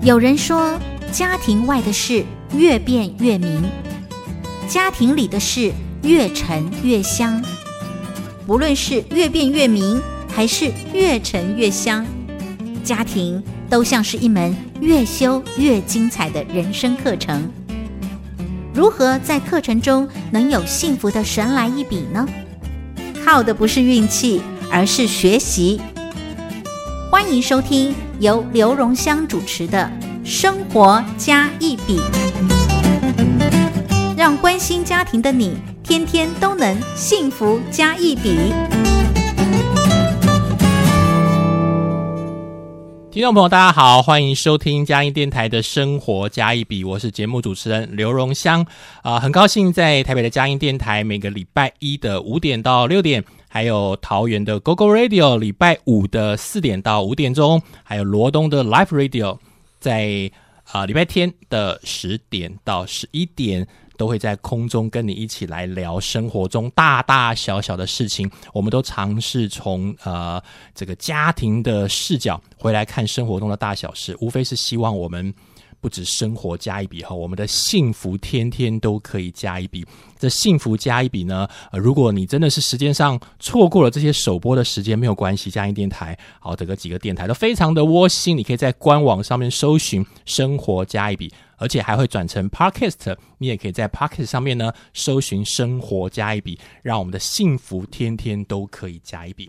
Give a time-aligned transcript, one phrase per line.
[0.00, 0.78] 有人说，
[1.10, 3.64] 家庭外的事越变越明，
[4.68, 5.72] 家庭里的事
[6.02, 7.42] 越沉越香。
[8.46, 10.00] 不论是越变越明，
[10.32, 12.06] 还是越沉越香，
[12.84, 17.50] 家庭都像是一门越修越精彩的人生课程。
[18.72, 22.24] 如何在课程中能有幸福的神来一笔呢？
[23.24, 24.40] 靠的不是运气，
[24.70, 25.80] 而是学习。
[27.10, 29.88] 欢迎收听由刘荣香主持的
[30.28, 32.00] 《生活加一笔》，
[34.16, 38.52] 让关心家庭的你天天都能幸福加一笔。
[43.12, 48.66] 听众朋友，大家好，欢迎收听嘉音电台的《生活加一笔》，我是节目主持人刘荣香
[49.02, 53.24] 啊，很高兴在台北的嘉音电台每个礼拜一的五点到六点。
[53.48, 59.38] 还有桃园的 GoGo Radio，礼拜五的四点到五点钟，还有罗东的 Live Radio，
[59.80, 60.30] 在
[60.70, 68.30] 啊礼拜天的十点到十一点，都会在空中跟你一起来聊生活中大大小小的事情。
[68.52, 70.40] 我们都尝试从呃
[70.74, 75.34] 这个家庭的视角回来看生活中的大小事，无非是希望我们。
[75.80, 79.86] 不止生活加一笔哈，我们的幸福天天都可以加一笔。
[80.18, 81.48] 这幸福加一笔呢？
[81.70, 88.36] 呃，如果你真的是时间上错过了这些首播的时间，没有关系，嘉音电台好，这个几个电台都非常的窝心。
[88.36, 93.16] 你可以在官网上面搜寻“生活加一笔”，而且还会转成 Podcast。
[93.38, 99.48] 你也可以在 Podcast 上面呢搜寻“生活加一笔”，让我们的幸福天天都可以加一笔。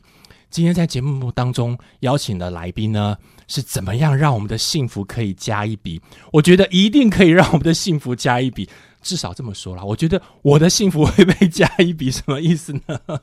[0.51, 3.17] 今天在节目当中邀请的来宾呢？
[3.49, 5.99] 是怎么样让我们的幸福可以加一笔？
[6.31, 8.69] 我觉得一定可以让我们的幸福加一笔，
[9.01, 9.83] 至少这么说啦。
[9.83, 12.99] 我觉得我的幸福会被加一笔，什么意思呢？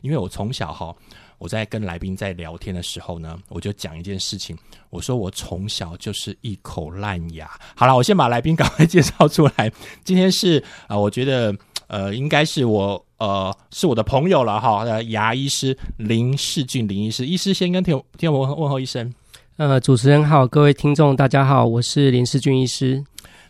[0.00, 0.96] 因为我从小哈，
[1.36, 4.56] 我在跟来宾在聊天的时候呢，我就讲一件事情，
[4.88, 7.46] 我说我从小就是一口烂牙。
[7.76, 9.70] 好了，我先把来宾赶快介绍出来。
[10.02, 11.54] 今天是啊，我觉得
[11.88, 14.84] 呃，应该是我呃，是我的朋友了哈。
[15.02, 19.12] 牙医师林世俊林医师，医师先跟听听我问候一声。
[19.56, 23.02] 呃，主持人好，各位听众大家好，我是林世俊医师。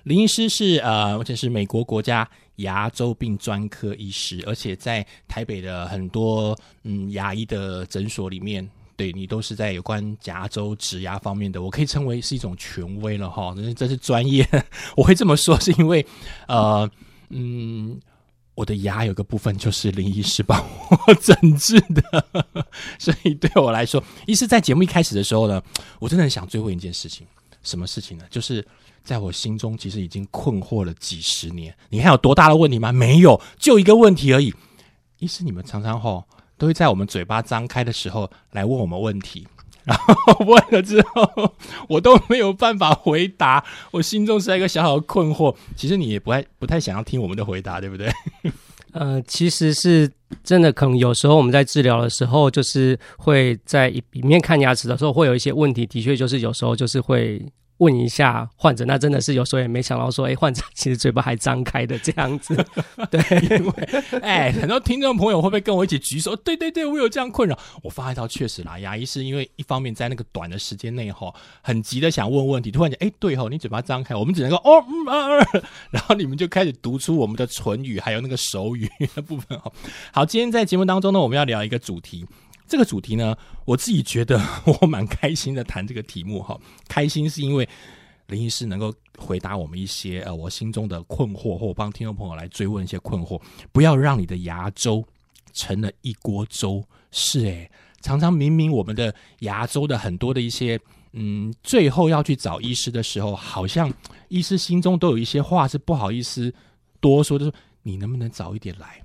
[0.04, 14.46] 林医师是呃，而且是美国国家牙周病专科医师，而且在台北的很多嗯牙医的诊所里面，对你都是在有关牙周植牙方面的，我可以称为是一种权威了哈，这这是专业。
[14.96, 16.06] 我会这么说是因为
[16.46, 16.88] 呃
[17.30, 18.00] 嗯。
[18.56, 20.58] 我的牙有个部分就是林医师帮
[20.90, 22.26] 我 整治的，
[22.98, 25.62] 所以对我来说，医师在节目一开始的时候呢，
[26.00, 27.26] 我真的很想追问一件事情，
[27.62, 28.24] 什么事情呢？
[28.30, 28.66] 就是
[29.04, 31.72] 在我心中其实已经困惑了几十年。
[31.90, 32.90] 你看有多大的问题吗？
[32.90, 34.54] 没有，就一个问题而已。
[35.18, 36.24] 医师，你们常常吼
[36.56, 39.46] 都会在我们嘴巴张开的时候来问我们问题。
[39.88, 41.54] 然后问了之后，
[41.88, 45.54] 我都没有办法回答，我心中是一个小小的困惑。
[45.76, 48.10] 其实你也不太不太想要听我们的回答，对不对？
[48.92, 50.10] 呃，其实是
[50.42, 57.46] 真的，可能有时候我们在治疗的时候，就是会在里面看牙齿的时候，会有一些问题，的确就是有时候就是会。
[57.78, 62.54] 问一下患者，那真的是有时候也没想到说，哎，患者其实嘴巴还张开的这样子。
[63.10, 63.20] 对，
[63.58, 63.72] 因为
[64.22, 66.34] 哎，很多听众朋友会不会跟我一起举手？
[66.36, 67.58] 对对对，我有这样困扰。
[67.82, 71.32] 我发现到确实啦，牙医是因为一方面在那个短的时间内哈，
[71.62, 79.70] 很急的想问问题，突然间，哎，对哈，你嘴巴张开，我们只能够哦嗯啊，然后你们就开始读出我们的唇语，还有那个手语的部分哈。
[80.12, 82.26] 好，今天在节目当中呢，我们要聊一个主题。
[82.68, 84.40] 这个主题呢，我自己觉得
[84.80, 86.58] 我蛮开心的，谈这个题目哈。
[86.88, 87.68] 开心是因为
[88.26, 93.40] 林医师能够回答我们一些呃我心中的困惑，或帮听众朋友来追问一些困惑。
[93.72, 95.04] 不要让你的牙周
[95.52, 96.84] 成了一锅粥。
[97.12, 97.70] 是诶，
[98.02, 100.78] 常常明明我们的牙周的很多的一些
[101.12, 103.90] 嗯，最后要去找医师的时候，好像
[104.28, 106.52] 医师心中都有一些话是不好意思
[107.00, 109.00] 多说，就说你能不能早一点来？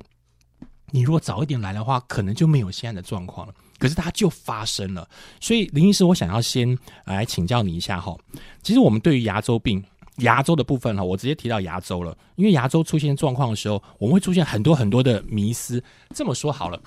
[0.91, 3.53] 你如果早一点来的话，可能就没有现在的状况了。
[3.79, 5.09] 可是它就发生了，
[5.39, 8.15] 所以林医师，我想要先来请教你一下哈。
[8.61, 9.83] 其实我们对于牙周病、
[10.17, 15.83] 牙周的部分哈，我直接提到牙周了，因为牙周出现状况的时候，我们会出现很多很多的迷思。
[16.13, 16.79] 这么说好了，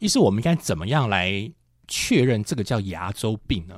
[0.00, 1.48] 医师，我们应该怎么样来
[1.86, 3.76] 确认这个叫牙周病呢？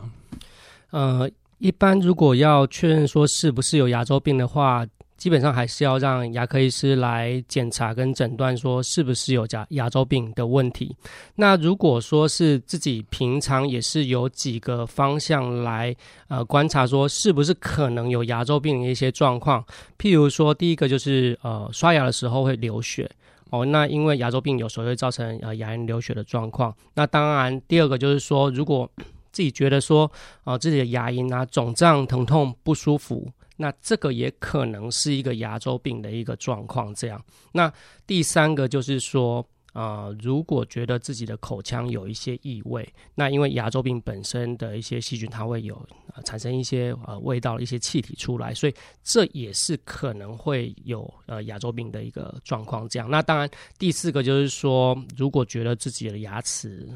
[0.92, 4.86] 呃，一般如果要确认说是不是有牙周病的话。
[5.22, 10.96] 基本上还是要让牙科医师来检查跟诊断，说是不是有牙牙周病的问题。
[11.36, 15.94] 那如果说是自己平常也是有几个方向来
[16.26, 19.64] 呃观察，说是不是可能有牙周病的一些状况。
[19.96, 23.08] 譬如说，第一个就是呃刷牙的时候会流血
[23.50, 26.74] 哦，那因为牙周病有时候会造成呃牙龈流血的状况。
[26.94, 28.90] 那当然，第二个就是说，如果
[29.30, 30.10] 自己觉得说，
[30.42, 33.30] 啊，自己的牙龈啊肿胀、疼痛不舒服，
[33.62, 36.92] 那这个也可能是一个牙周病的一个状况。
[36.94, 37.72] 这样，那
[38.06, 39.46] 第三个就是说。
[39.72, 45.74] 啊，如果觉得自己的口腔有一些异味，那因为牙周病本身的一些细菌，它会有
[46.14, 52.86] 呃产生一些呃味道、一些气体出来，所以这也是可能会有呃牙周病的一个状况。
[52.86, 53.48] 这样，那当然
[53.78, 56.86] 第四个就是说，如果觉得自己的牙齿。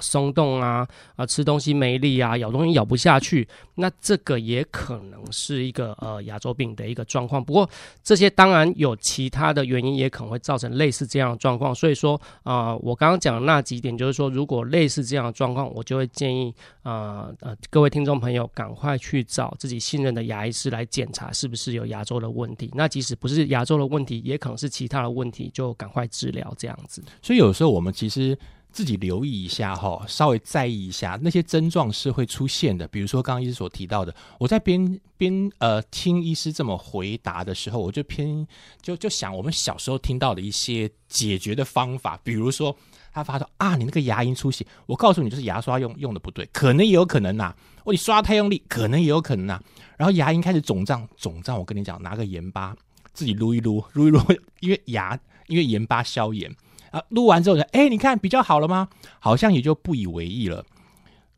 [0.00, 0.86] 松动啊
[1.16, 7.42] 啊，吃东西没力啊，咬东西咬不下去，那这个也可能是一个呃牙周病的一个状况。
[7.44, 7.68] 不过
[8.02, 11.74] 这些当然有其他的原因，也可能会造成类似这样的状况。
[11.74, 22.70] 所以说啊，我刚刚讲的那几点，就是说如果类似这样的状况，我就会建议啊呃各位听众朋友赶快去找自己信任的牙医师来检查是不是有牙周的问题。
[22.74, 27.02] 那即使不是牙周的问题，也可能是其他的问题，就赶快治疗这样子。
[27.20, 28.38] 所以有时候我们其实。
[28.72, 32.88] 自己留意一下哈，稍微在意一下那些症状是会出现的。
[32.88, 38.46] 比如说刚刚医师所提到的，我在边边呃听医师这么回答的时候，我就偏
[38.80, 42.18] 就就想我们小时候听到的一些解决的方法。
[42.24, 42.74] 比如说
[43.12, 47.54] 他发说啊，你那个牙龈出血，我告诉你就是牙刷用用的不对，可能也有可能呐。
[47.84, 49.60] 哦，你刷太用力，可能也有可能呐。
[49.96, 52.74] 然后牙龈开始肿胀，肿胀，我跟你讲，拿个盐巴
[53.12, 54.20] 自己撸一撸，撸一撸，
[54.60, 56.50] 因为牙因为盐巴消炎。
[56.92, 58.88] 啊，录完之后呢，哎，你看比较好了吗？
[59.18, 60.64] 好像也就不以为意了。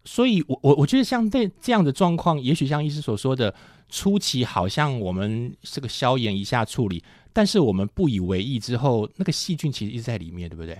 [0.04, 3.54] 所以，我我我觉得像这这样的状况，也许像医师所说的，
[3.88, 7.02] 初期好像我们这个消炎一下处理，
[7.32, 10.78] 但是我们不以为意之后，那个细菌其实一直在里面，对不对？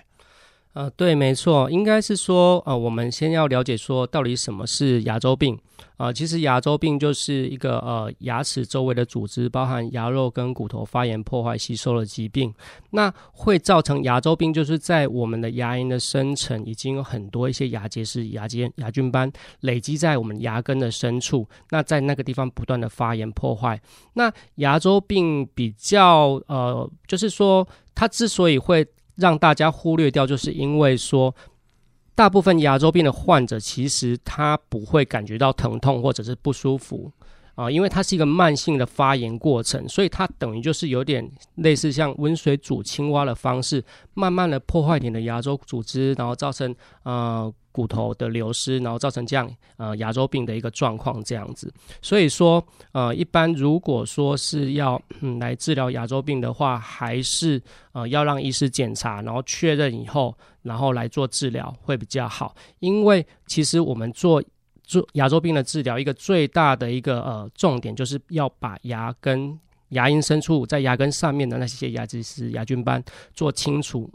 [0.74, 5.56] 呃，对，没错，应该是说，呃，我们先要了解说，到底什么是牙周病
[5.98, 6.12] 啊？
[6.12, 12.52] 其实牙周病就是一个呃牙齿周围的组织，包含牙肉跟骨头发炎、破坏、吸收的疾病。
[12.90, 19.30] 那会造成牙周病，就是在我们的牙龈的深层已经有很多一些牙结石、牙结牙菌斑
[19.60, 23.80] 累积在我们牙根的深处，那在那个地方不断的发炎破坏。
[24.14, 28.84] 那牙周病比较呃，就是说它之所以会
[29.16, 31.34] 让大家忽略掉，就是因为说，
[32.14, 37.10] 大部分牙周病的患者其实他不会感觉到疼痛或者是不舒服
[37.54, 43.84] 啊，因为它是一个慢性的发炎过程，所以它等于就是有点类似像温水煮青蛙的方式，
[44.14, 47.52] 慢慢的破坏你的牙周组织，然后造成啊。
[47.74, 51.74] 骨头的流失，然后造成这样呃牙周病的一个状况，这样子。
[52.00, 57.60] 所以说呃，一般如果说是要嗯来治疗牙周病的话，还是
[57.90, 60.32] 呃要让医师检查，然后确认以后，
[60.62, 62.54] 然后来做治疗会比较好。
[62.78, 64.40] 因为其实我们做
[64.84, 74.08] 做牙周病的治疗，一个最大的一个呃重点，就是要把牙根、牙龈深处在牙根上面的那些牙结石、牙菌斑做清除。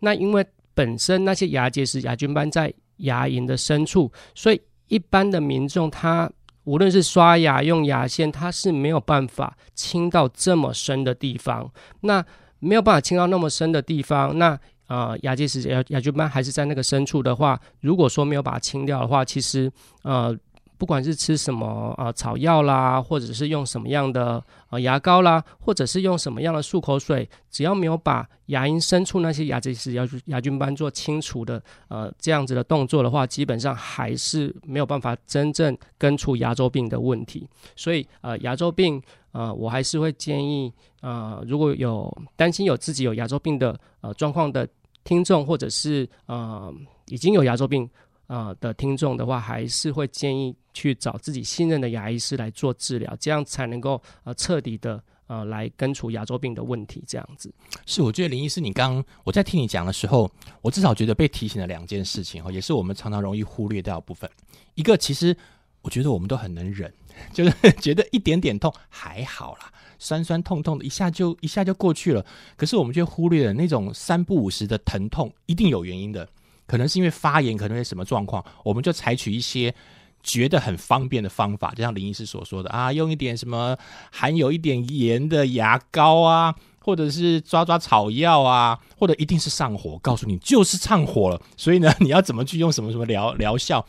[0.00, 0.44] 那因为
[0.74, 6.30] 本身那些牙结石、牙菌斑在牙龈的深处，所以一般的民众他
[6.64, 11.70] 无论是刷牙用牙线，他是没有办法清到这么深的地方。
[12.00, 12.24] 那
[12.58, 19.70] 没有办法清到那么深的地方，那呃牙结石、牙牙菌斑还是在那个深处的话，如果说没有把它清掉的话，其实
[20.02, 20.36] 呃。
[20.80, 37.46] 不管是吃什么啊草药啦，或者是用什么样的呃牙膏啦，或者是用什么样的漱口水，只要没有把牙龈深处那些牙结石、牙牙菌斑做清除的呃这样子的动作的话，基本上还是没有办法真正根除牙周病的问题。
[37.76, 40.72] 所以呃牙周病呃我还是会建议
[41.02, 44.66] 呃如果有担心有自己有牙周病的呃状况的
[45.04, 46.72] 听众，或者是呃
[47.08, 47.86] 已经有牙周病。
[48.30, 57.02] 呃的听众的话，还是会建议去找自己信任的牙医师来做治疗，这样才能够呃彻底的呃来根除牙周病的问题。
[57.08, 57.52] 这样子
[57.86, 60.30] 是，我觉得林医师，你刚我在听你讲的时候，
[60.62, 64.30] 我至少觉得被提醒了两件事情哈，也是我们常常容易忽略掉的部分。
[64.76, 65.36] 一个，其实
[65.82, 66.92] 我觉得我们都很能忍，
[67.34, 72.24] 就是觉得一点点痛还好啦，酸酸痛痛的，一下就一下就过去了。
[72.56, 76.28] 可是我们却忽略了那种三不五时的疼痛，一定有原因的。
[76.70, 79.74] 可能是因为发炎，可能是什么状况，我们就采取一些
[80.22, 83.76] 觉得很方便的方法，就像林医师所说的啊，用一点什么
[84.12, 93.84] 含有一点盐的牙膏啊，或者是抓抓草药啊，或者一定是上火，告诉你就是上火了，所以呢，你要怎么去用什么什么疗疗效，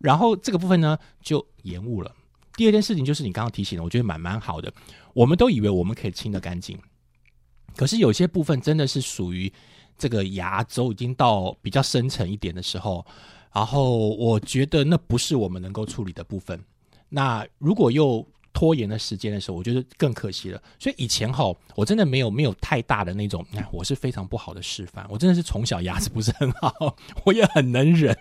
[0.00, 2.12] 然后这个部分呢就延误了。
[2.58, 4.70] 第二件事情就是你刚刚提醒的，我觉得蛮蛮好的，
[5.14, 6.78] 我们都以为我们可以清得干净，
[7.76, 9.50] 可是有些部分真的是属于。
[9.98, 13.04] 这个牙周已经到比较深层一点的时候，
[13.52, 16.62] 然后我觉得那不是我们能够处理的部分。
[17.08, 20.62] 那如果又拖延的时间的时候，我觉得更可惜了。
[20.78, 25.06] 所以以前哈，我真的没有没有太大的那种，我是非常不好的示范。
[25.10, 28.16] 我真的是从小牙齿不是很好，我也很能忍，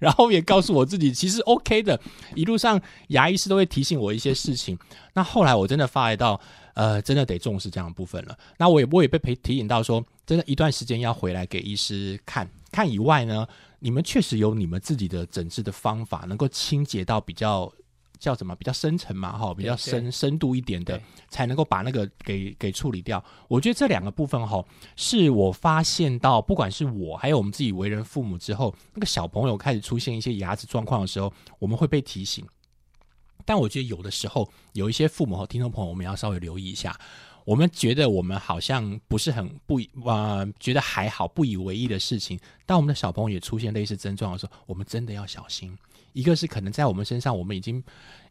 [0.00, 2.00] 然后也告诉我自己其实 OK 的。
[2.34, 4.76] 一路上牙医师都会提醒我一些事情。
[5.14, 6.40] 那后来我真的发觉到，
[6.78, 8.38] 呃，真的得重视这样的部分了。
[8.56, 13.46] 那我也我也被提提醒到说，真的，一段时间要回来给医师看看以外呢，
[13.80, 17.72] 你们确实有你们自己的诊治的方法，能够清洁到比较。
[18.20, 23.24] 叫什么比较深层嘛，哈，比较深深度一点的，才能够把那个给给处理掉。
[23.46, 24.60] 我觉得这两个部分哈，
[24.96, 32.44] 是我发现到，不管是我还有我们自己为人父母之后，那个小朋友开始出现一些牙齿状况的时候，我们会被提醒。
[33.48, 36.94] 但我觉得有的时候有一些父母和听众朋友，我们要稍微留意一下。
[37.46, 45.74] 我们觉得我们好像不是很不啊，觉得还好不以为意的事情，当我们的小朋友也出现类似症状的时候，我们真的要小心。
[46.12, 47.82] 一个是可能在我们身上，我们已经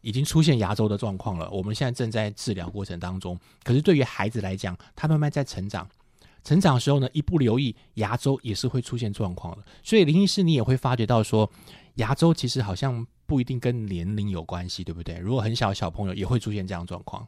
[0.02, 3.36] 已经出现牙周的状况了，我们现在正在治疗过程当中。
[3.64, 5.88] 可是对于孩子来讲，他慢慢在成长，
[6.44, 9.64] 成长的时候呢，一不留意，牙周也是会出现状况的。
[9.82, 11.50] 所以林医师，你也会发觉到说，
[11.96, 15.18] 牙周其实好像不一定跟年龄有关系，对不对？
[15.18, 17.24] 如果很小小朋友也会出现这样状况。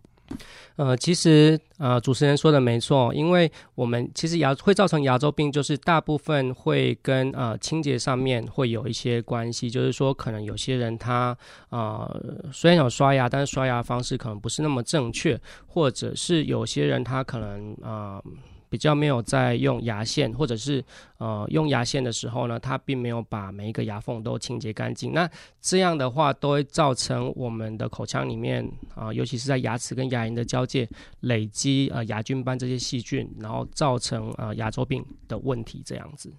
[0.76, 11.36] 呃，其实呃，主持人说的没错，因为我们其实牙会造成牙周病，就是大部分会跟呃清洁上面会有一些关系，就是说可能有些人他
[11.68, 18.22] 呃虽然有刷牙，但是刷牙方式可能不是那么正确，或者是有些人他可能啊。
[18.70, 20.82] 比较没有在用牙线，或者是
[21.18, 25.12] 呃用牙线的时候呢，它并没有把每一个牙缝都清洁干净。
[25.12, 25.28] 那
[25.60, 30.88] 这样的话，都会造成我们的口腔里面啊，尤其是在牙齿跟牙龈的交界
[31.20, 35.82] 累积呃牙菌斑这些细菌，然后造成呃牙周病的问题。
[35.84, 36.32] 这样子。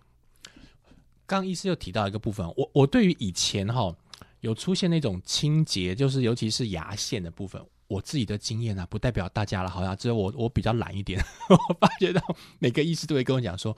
[1.26, 3.94] 刚医师又提到一个部分，我我对于以前哈
[4.40, 7.62] 有出现那种清洁，就是尤其是牙线的部分。
[7.92, 11.22] 我自己的经验啊，不代表大家了，好像只有我我比较懒一点。
[11.50, 12.22] 我发觉到
[12.58, 13.76] 每个医师都会跟我讲说，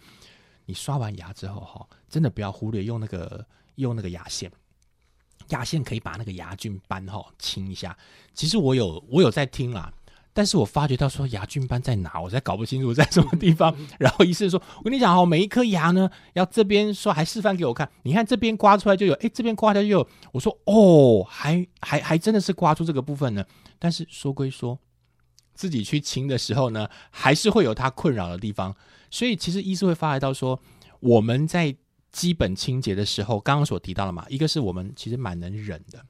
[0.66, 3.44] 你刷完牙之后哈，真的不要忽略用那个
[3.76, 4.52] 用那个牙线，
[5.50, 7.98] 牙线可以把那个牙菌斑哈清一下。
[8.36, 9.92] 其实我有我有在听啦。
[10.36, 13.72] 但是我发觉到说牙菌斑在哪，我才搞不清楚在什么地方。
[14.00, 23.46] 然后医生说：“我跟你讲哦，每一颗牙呢，要这边说还示范给我看，你看这边刮出来就有，哎，这边刮出来就有。”我说：“哦，还还还真的是刮出这个部分呢。”
[23.78, 24.80] 但是说归说，
[25.54, 28.76] 自己去清的时候呢，还是会有它困扰的地方。
[29.12, 30.60] 所以其实医生会发觉到说，
[31.00, 31.76] 我们在
[32.12, 36.04] 基本清洁的时候，刚刚所提到了嘛，一个是我们其实蛮能忍的，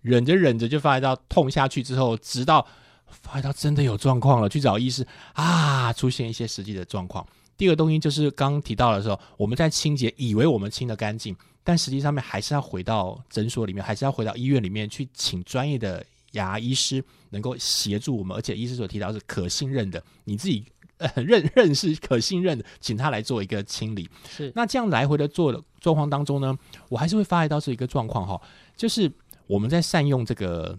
[0.00, 2.66] 忍着忍着就发觉到痛下去之后，直到。
[3.10, 7.26] 发现到真的有状况了，去找医师啊，出现一些实际的状况。
[7.56, 11.34] 第二个东西就是刚刚提到的时候，我们在清洁，以为我们清的干净，
[11.64, 20.64] 但实际上面还是要回到诊所里面，还是要回到医院里面去，请专业的牙医师能够协助我们，而且医师所提到是可信任的，你自己
[20.98, 24.08] 呃认认识可信任的，请他来做一个清理。
[24.30, 26.56] 是那这样来回的做的状况当中呢，
[26.88, 28.40] 我还是会发现到是一个状况哈，
[28.76, 29.10] 就是
[29.48, 30.78] 我们在善用这个。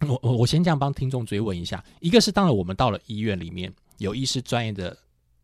[0.00, 4.96] 我我我先这样帮听众追问一下，一个是当然我们到了医院里面有医师专业的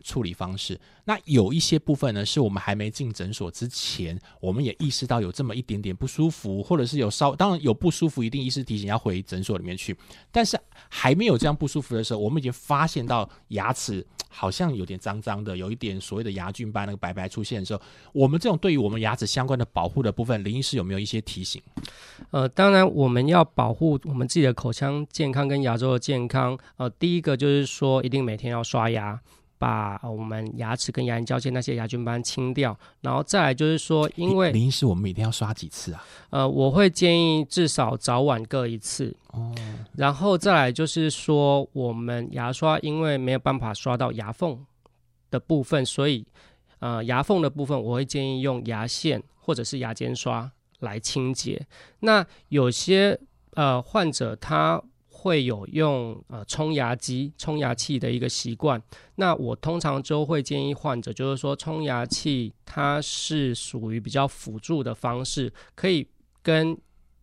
[0.03, 9.97] 处理方式，那有一些部分呢是我们还没进诊所之前，我们也意识到有这么一点点不舒服，或者是有稍当然有不舒服，一定医师提醒要回诊所里面去，
[10.31, 14.07] 但是还没有这样不舒服的时候，我们已经发现到牙齿。
[14.35, 17.83] 好像有点脏脏的，有一点所谓的牙菌斑，那个白白出现的时候，
[18.15, 21.61] 我们这种对于我们牙齿相关的保护的部分，林医师有没有一些提醒？
[22.31, 26.59] 呃，当然我们要保护我们自己的口腔健康跟牙周的健康。
[26.79, 29.21] 呃，第一个就是说，一定每天要刷牙。
[29.62, 36.04] 把我们牙齿跟牙龈交界那些牙菌斑清掉，然后再来就是说，因为林医师，我们每天要刷几次啊？
[36.31, 39.16] 呃，我会建议至少早晚各一次。
[39.28, 39.54] 哦，
[39.97, 44.59] 然后再来就是说，我们牙刷因为没有办法刷到牙缝
[45.31, 46.26] 的部分，所以
[46.81, 50.50] 呃，牙缝的部分我会建议用牙线或者是牙尖刷
[50.81, 51.64] 来清洁。
[52.00, 53.16] 那有些
[53.54, 54.83] 呃患者他。
[55.23, 58.83] 会有用呃冲牙机、冲牙器的一个习惯，
[59.14, 66.09] 那我通常就会建议患者，就是说冲牙器它是属于比较辅助的方式，可以
[66.43, 66.76] 跟。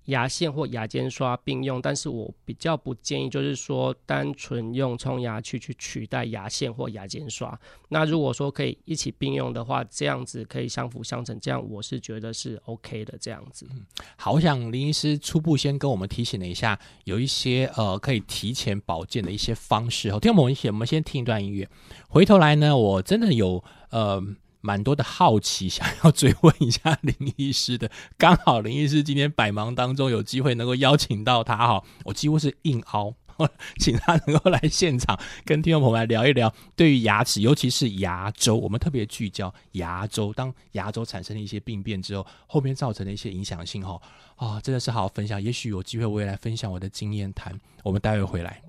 [0.10, 7.58] 牙线或牙间刷并用，但是我比较不建议，就是说单纯用冲牙器去取代牙线或牙间刷。
[7.88, 13.18] 那如果说可以一起并用的话，这样子可以相辅相成，这样我是觉得是 OK 的。
[13.20, 13.68] 这样子，
[14.16, 20.12] 好，我想林医师初步先跟我们提醒了一下，有一些呃可以提前保健的一些方式。
[20.12, 21.68] 好，听我们先我们先听一段音乐，
[22.08, 24.22] 回头来呢，我真的有呃。
[24.62, 27.90] 蛮多的好奇，想要追问一下林医师的。
[28.18, 33.14] 刚好林医师今天百忙当中有机会能够邀请到他哈，我几乎是硬凹，
[33.80, 40.34] 请他能够来现场跟听众朋友来聊一聊，对于牙齿，尤其是牙周，我们特别聚焦牙周。
[40.34, 44.02] 当牙周产生了一些病变之后，后面造成的一些影响性哈
[44.36, 45.42] 啊，真的是好好分享。
[45.42, 47.58] 也许有机会我也来分享我的经验谈。
[47.84, 48.69] 我们待会回来。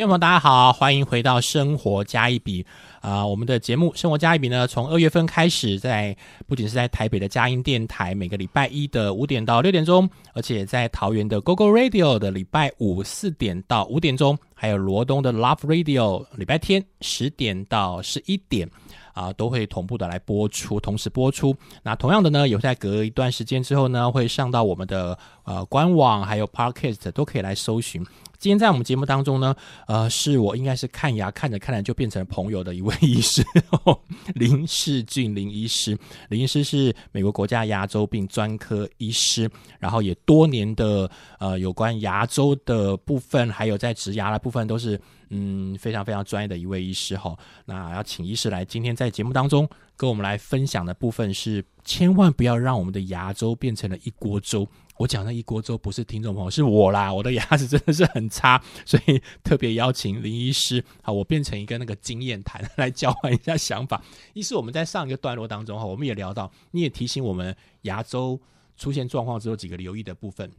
[0.00, 2.62] 听众朋友，大家好，欢迎回到《生活加一笔》
[3.06, 18.66] 啊、我们的节目《生活加一笔》呢，从二月份开始在，不仅是在台北的佳音电台，每个礼拜一的五点到六点钟，而且在桃园的 GoGo Radio 的礼拜五四点到五点钟，还有罗东的 Love Radio 礼拜天十点到十一点。
[19.12, 21.54] 啊，都会同步的来播出，同时播出。
[21.82, 28.06] 那同样的呢，也会在隔一段时间之后呢，会上到我们的呃官网，还有 Podcast 都可以来搜寻。
[28.40, 29.54] 今天在我们节目当中呢，
[29.86, 33.44] 呃，是我应该是看牙看着看着就变成朋友的一位医师，
[34.34, 35.96] 林世俊林医师。
[36.30, 39.48] 林医师是美国国家牙周病专科医师，
[39.78, 44.98] 然后也多年的呃有关牙周的部分，还有在植牙的部分都是
[45.28, 47.36] 嗯非常非常专业的一位医师哈。
[47.66, 54.66] 那要请医师来今天在节目当中跟我们来分享的部分是，千万不要让我们的牙周变成了一锅粥。
[55.00, 64.02] 我讲的一锅粥不是听众朋友，是我啦，我的牙齿真的是很差，所以特别邀请林医师，好，我变成一个那个经验谈 来交换一下想法。
[64.34, 68.38] 一是，我们在上一个段落当中哈，我们也聊到，你也提醒我们牙周
[68.76, 70.52] 出现状况之后几个留意的部分。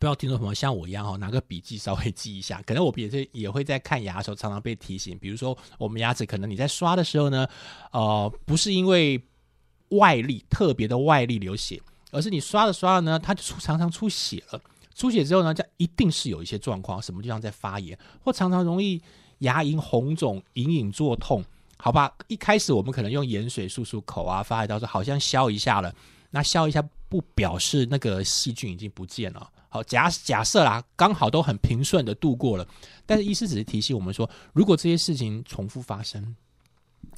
[0.00, 2.60] 不要听众朋友像我一样哈，拿个笔记稍微记一下。
[2.66, 7.46] 可能我也是也会在看牙的时候常常被提醒，比如说我们牙齿可能你在刷的时候呢，
[7.92, 9.22] 呃，不是因为
[9.90, 11.80] 外力特别的外力流血。
[12.14, 14.60] 而是你刷着刷着呢，它就出常常出血了。
[14.94, 19.02] 出血之后呢，这一定是有一些状况，什么地方在发炎，或常常容易
[19.40, 21.44] 牙龈红肿、隐隐作痛。
[21.76, 25.92] 好吧，一开始我们可能用盐水漱漱口啊，发海到说好像消一下了。
[26.30, 29.50] 那消一下不表示那个细菌已经不见了。
[29.68, 32.66] 好，假假设啦，刚好都很平顺的度过了。
[33.04, 36.34] 但是医师只是提醒我们说，如果这些事情重复发生，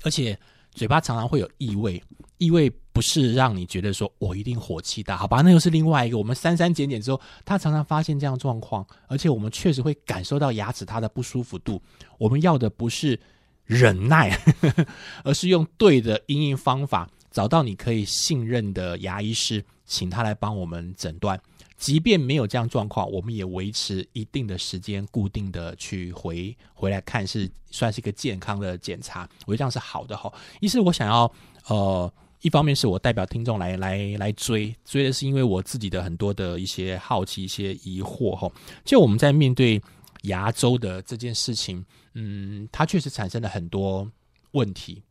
[0.03, 0.39] 而且
[0.77, 2.01] 嘴巴常常会有异味，
[2.37, 5.41] 异味不是让你觉得说我一定火气大，好吧？
[5.41, 6.19] 那又是另外一个。
[6.19, 11.81] 我们删删减减之后，他常常发现这样状况，而且我们确实会感受到牙齿它的不舒服度。
[12.19, 13.19] 我们要的不是
[13.65, 14.39] 忍耐，
[15.25, 21.41] 而是用对的应应方法，找到你可以信任的牙医师，请他来帮我们诊断。
[21.77, 29.29] 即便没有这样状况，我们也维持一定的时间，固定的去回回来看，是算是一个健康的检查。
[29.45, 30.33] 我觉得这样是好的哈。
[30.61, 31.31] 一是我想要
[31.69, 32.11] 呃，
[32.41, 38.51] 一方面是我代表听众来来来追追的是因为我自己的很多的一些好奇、一些疑惑哈。
[38.85, 39.79] 就我们在面对
[40.23, 41.85] 牙周的这件事情，
[42.15, 44.11] 嗯，它确实产生了很多
[44.53, 45.03] 问题。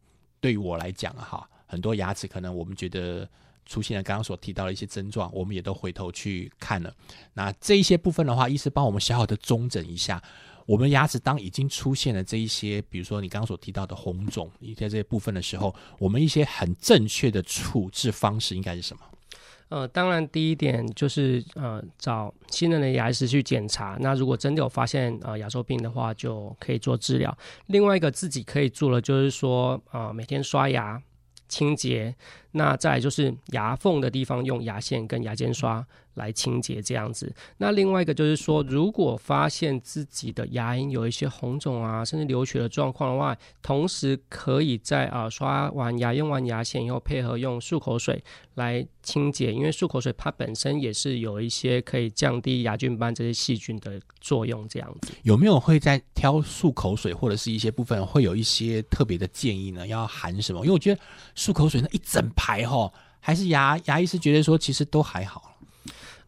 [0.41, 3.29] 对于我来讲哈，很多牙齿可能我们觉得。
[3.65, 6.93] 出现了刚刚所提到的一些症状，我们也都回头去看了。
[7.33, 10.21] 那这一些部分的话，医师帮我们小小的中诊一下，
[10.65, 19.03] 我们牙齿当已经出现了这一些，比如说你刚刚所提到的红肿一些这些部分的时候，我们一些很正确的处置方式应该是什么？
[19.69, 23.97] 呃，当然第一点就是呃找信任的牙医师去检查。
[23.99, 27.35] 那如果真的有发现呃牙周病的话，就可以做治疗。
[27.65, 31.01] 另外一个自己可以做的就是说啊，每天刷牙
[31.49, 32.15] 清洁。
[32.57, 37.29] 那再就是牙缝的地方，用牙线跟牙尖刷来清洁这样子。
[37.57, 54.65] 那另外一个就是说，如果发现自己的牙龈有一些红肿啊，甚至流血的状况的话，同时可以在啊刷完牙、用完牙线以后，配合用漱口水来清洁，因为漱口水它本身也是有一些可以降低牙菌斑这些细菌的作用。
[54.69, 59.85] 这样子有没有会在挑漱口水或者是一些部分会有一些特别的建议呢？
[59.85, 60.61] 要含什么？
[60.61, 61.01] 因为我觉得
[61.35, 62.44] 漱口水那一整排。
[62.45, 65.57] 还哈，还是牙牙医是觉得说其实都还好。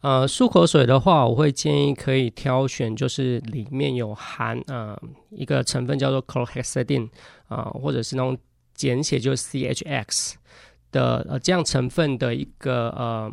[0.01, 4.99] 呃，漱口水的话，我会建议可以挑选，就是里面有含呃
[5.29, 7.09] 一个成分叫做 chlorhexidine
[7.47, 8.37] 啊，或者是那种
[8.73, 10.33] 简写就是 CHX
[10.91, 13.31] 的呃这样成分的一个呃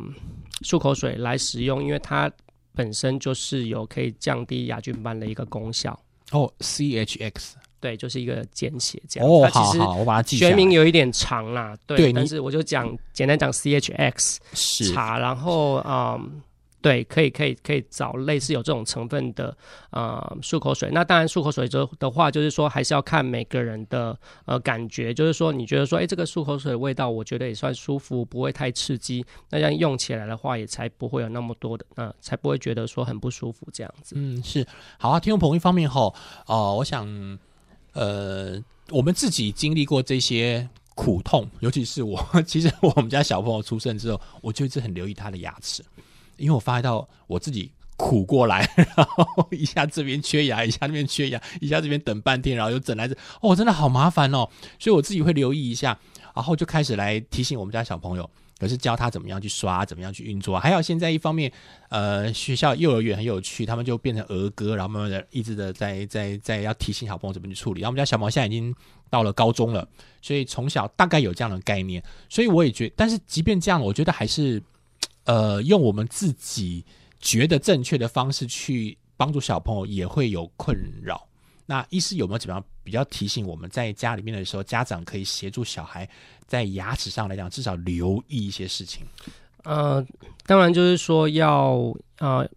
[0.63, 2.31] 漱口水来使用，因为它
[2.75, 5.99] 本身就是有可以降低牙菌斑的一个功效。
[6.33, 7.55] 哦，CHX。
[7.85, 9.29] 对，就是一个简写这样。
[9.29, 10.51] 哦，好好，我把它记下来。
[10.53, 14.41] 学名有一点长啦，对，但是我就讲简单讲 C H X
[14.95, 16.41] 茶，然后嗯，
[16.81, 19.55] 对，可以可以可以找类似有这种成分的
[19.91, 20.89] 呃漱口水。
[20.91, 34.15] 那当然漱口水的的话，就是说还是要看每个人的呃感觉，就是说你觉得说，哎，这个漱口水味道我觉得也算舒服，不会太刺激，那这样用起来的话也才不会有那么多的，呃，才不会觉得说很不舒服这样子。
[34.17, 34.67] 嗯，是
[34.99, 35.21] 好啊。
[35.21, 36.15] 听众朋友一方面吼，
[36.47, 37.39] 哦，我想。
[37.95, 45.83] 呃，我们自己经历过这些苦痛，尤其是我， 其实我们家小朋友出生之后，我就一直很留意他的牙齿，
[46.37, 55.99] 因为我发现到我自己苦过来，然后一下这边缺牙，一下那边缺牙，一下这边等半天，然后又整来这，哦，真的好麻烦哦，所以我自己会留意一下，
[56.35, 58.29] 然后就开始来提醒我们家小朋友。
[58.59, 60.59] 可是教他怎么样去刷，怎么样去运作。
[60.59, 61.53] 还有现在一方面，
[61.89, 67.81] 呃，学校幼儿园很有趣，他们就变成儿歌，然后慢慢的一直的在在在要提醒小朋友怎么去处理。
[67.81, 68.75] 然后我们家小毛现在已经
[69.11, 69.87] 到了高中了，
[70.23, 72.03] 所以从小大概有这样的概念。
[72.29, 74.63] 所以我也觉，但是即便这样，我觉得还是
[75.25, 76.85] 呃用我们自己
[77.21, 81.27] 觉得正确的方式去帮助小朋友，也会有困扰。
[81.67, 86.09] 那医师有没有怎么样比较提醒我们在家里面的时候，家长可以协助小孩
[86.47, 89.05] 在牙齿上来讲，至少留意一些事情？
[89.65, 90.05] 呃，
[90.47, 92.49] 当然就是说要呃。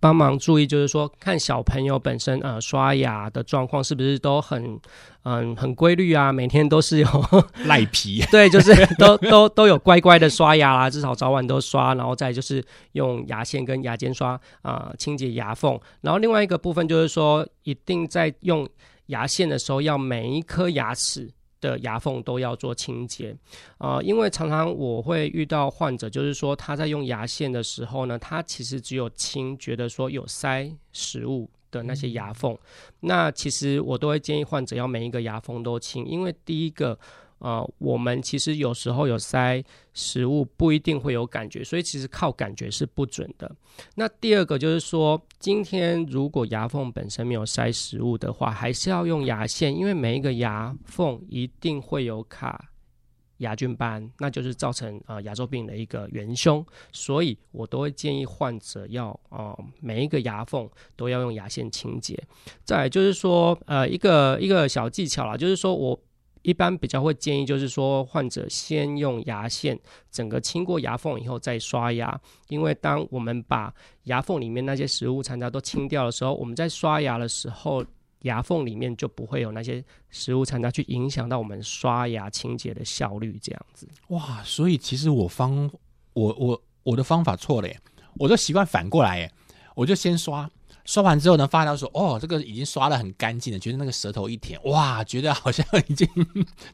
[0.00, 4.78] 帮忙注意，就是说看小朋友本身呃刷牙的状况是不是都很
[5.24, 7.08] 嗯很规律啊，每天都是有
[7.66, 18.68] 赖皮，对，就是都都都有乖乖的刷牙啦，至少早晚都刷，然后再就是用牙线跟牙尖刷啊清洁牙缝，然后另外一个部分就是说一定在用
[19.08, 21.30] 牙线的时候要每一颗牙齿。
[21.60, 23.36] 的牙缝都要做清洁，
[23.78, 32.56] 啊，因为常常我会遇到患者，就是说他在用牙线的时候呢，他其实只有清，觉得说有塞食物的那些牙缝，
[33.00, 36.96] 那其实我都会建议患者要每一个牙缝都清，因为第一个。
[37.40, 39.62] 呃，我们其实有时候有塞
[40.00, 43.50] 食物，不一定会有感觉，所以其实靠感觉是不准的。
[43.96, 52.70] 那第二个就是说，今天如果牙缝本身没有塞食物的话，还是要用牙线，因为每一个牙缝一定会有卡
[53.38, 56.64] 牙菌斑，那就是造成呃牙周病的一个元凶。
[56.92, 62.16] 所以我都会建议患者要呃每一个牙缝都要用牙线清洁。
[62.62, 66.00] 再就是说，呃一个一个小技巧啦，就是说我。
[66.42, 69.78] 一般比较会建议，就是说患者先用牙线
[70.10, 73.72] 整个清过牙缝以后再刷牙，因为当我们把
[74.04, 77.84] 牙缝里面那些食物残渣都清掉的时候，我们在刷牙的时候，
[78.22, 83.38] 牙缝里面就不会有那些食物残渣去影响到我们刷牙清洁的效率。
[83.40, 85.70] 这样子，哇，所以其实我方
[86.14, 87.80] 我我我的方法错了耶，
[88.14, 89.32] 我就习惯反过来耶，
[89.74, 90.50] 我就先刷。
[90.88, 96.08] 刷完之后呢，发现说哦，这个已经刷的很干净了，觉得那个舌头一舔，哇，觉得好像已经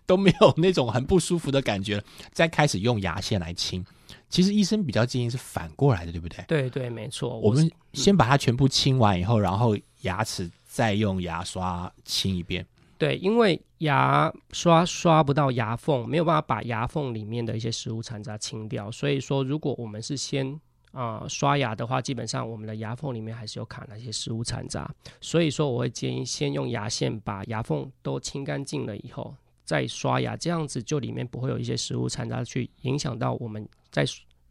[0.07, 2.05] 都没有那种很不舒服的感觉了。
[2.33, 3.85] 再开始用牙线来清，
[4.29, 6.45] 其实医生比较建议是反过来的，对不对？
[6.47, 7.37] 对对，没错。
[7.41, 12.65] 我们先把它全部清完以后，然后牙齿再用牙刷清一遍。
[12.97, 20.61] 对，因为牙刷刷不到牙缝，没有办法把牙缝里面的一些食物残渣清掉，所以说如果我们是先。
[20.95, 24.89] 啊，刷牙的话，基本上我们的牙缝里面还是有卡那些食物残渣，
[25.21, 34.05] 所以说我会建议先用牙线把牙缝都清干净了以后再刷牙，这样子就里面不会有一些食物残渣去影响到我们在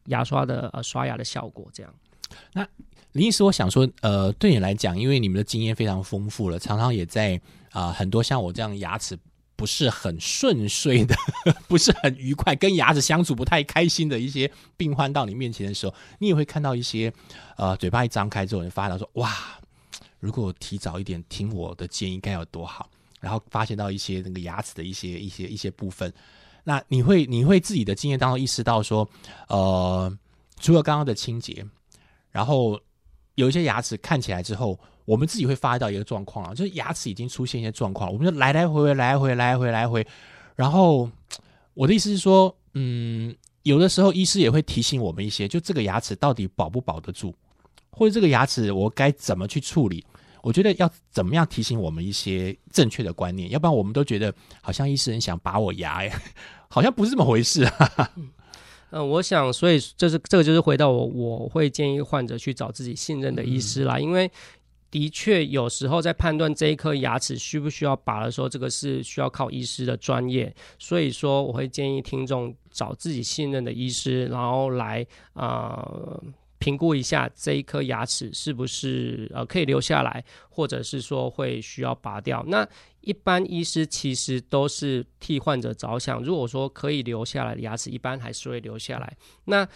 [0.08, 1.66] 牙刷的呃刷牙的效果。
[1.72, 1.94] 这样，
[2.52, 2.68] 那
[3.14, 7.40] 林医师，我想说，呃，对你来讲，因为你们的经验非常丰富了，常常也在
[7.72, 9.18] 啊很多像我这样牙齿。
[9.64, 11.16] 不是很顺遂的，
[11.70, 17.10] 不是很愉快，跟牙齿相处不太开心的一些病患到你面前的时候，你也会看到一些，
[17.56, 19.34] 呃，嘴巴一张开之后，你发现说，哇，
[20.20, 22.90] 如果提早一点听我的建议该有多好，
[23.22, 26.14] 然后发现到一些那个牙齿的一些一些一些部分，
[26.66, 29.10] 那你会你会自己的经验当中意识到说，
[29.48, 30.14] 呃，
[30.60, 31.66] 除了刚刚的清洁，
[32.32, 32.78] 然后
[33.36, 34.78] 有一些牙齿看起来之后。
[35.06, 40.06] 我们自己会发现到一个状况啊，就是牙齿已经出现一些状况，我们就来来回回来回来回来回，
[40.56, 41.10] 然后
[41.74, 47.34] 我的意思是说，嗯，有的时候医师也会提醒我们一些，就这个牙齿到底保不保得住，
[47.92, 50.06] 或者这个牙齿我该怎么去处理？
[50.42, 56.12] 我觉得要怎么样提醒我们一些正确的观念，要不然我们都觉得好像医生很想拔我牙，哎，
[56.70, 57.70] 好像不是这么回事。
[58.92, 64.32] 嗯，我想，所以这是这个就是回到我，我会建议患者去找自己信任的医师啦，因为。
[64.94, 70.54] 的确，有时候在判断这一颗牙齿需不需要拔的时候，这个是需要靠医师的专业。
[70.78, 75.04] 所以说，我会建议听众找自己信任的医师，然后来
[75.34, 76.24] 呃
[76.60, 82.44] 评估一下这一颗牙齿是不是呃可以留下来，或者是说会需要拔掉。
[82.48, 82.68] 那
[83.02, 89.18] 一般医师其实都是替患者着想，如果说可以留下来的牙齿，一般还是会留下来。
[89.46, 89.68] 那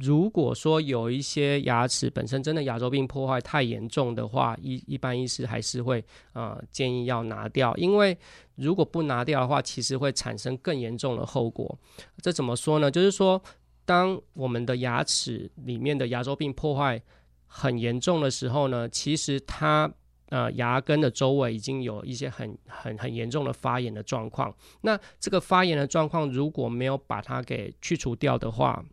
[0.00, 8.16] 如果说有一些牙齿本身真的牙周病破坏太严重的话，一一般医师还是会呃建议要拿掉，因为
[8.54, 11.76] 如果不拿掉的话，其实会产生更严重的后果。
[12.22, 12.90] 这怎么说呢？
[12.90, 13.42] 就是说，
[13.84, 17.02] 当我们的牙齿里面的牙周病破坏
[17.46, 19.90] 很严重的时候呢，其实它
[20.28, 24.54] 呃牙根的周围已经有一些很很很严重的发炎的状况。
[24.82, 28.84] 那这个发炎的状况如果没有把它给去除掉的话，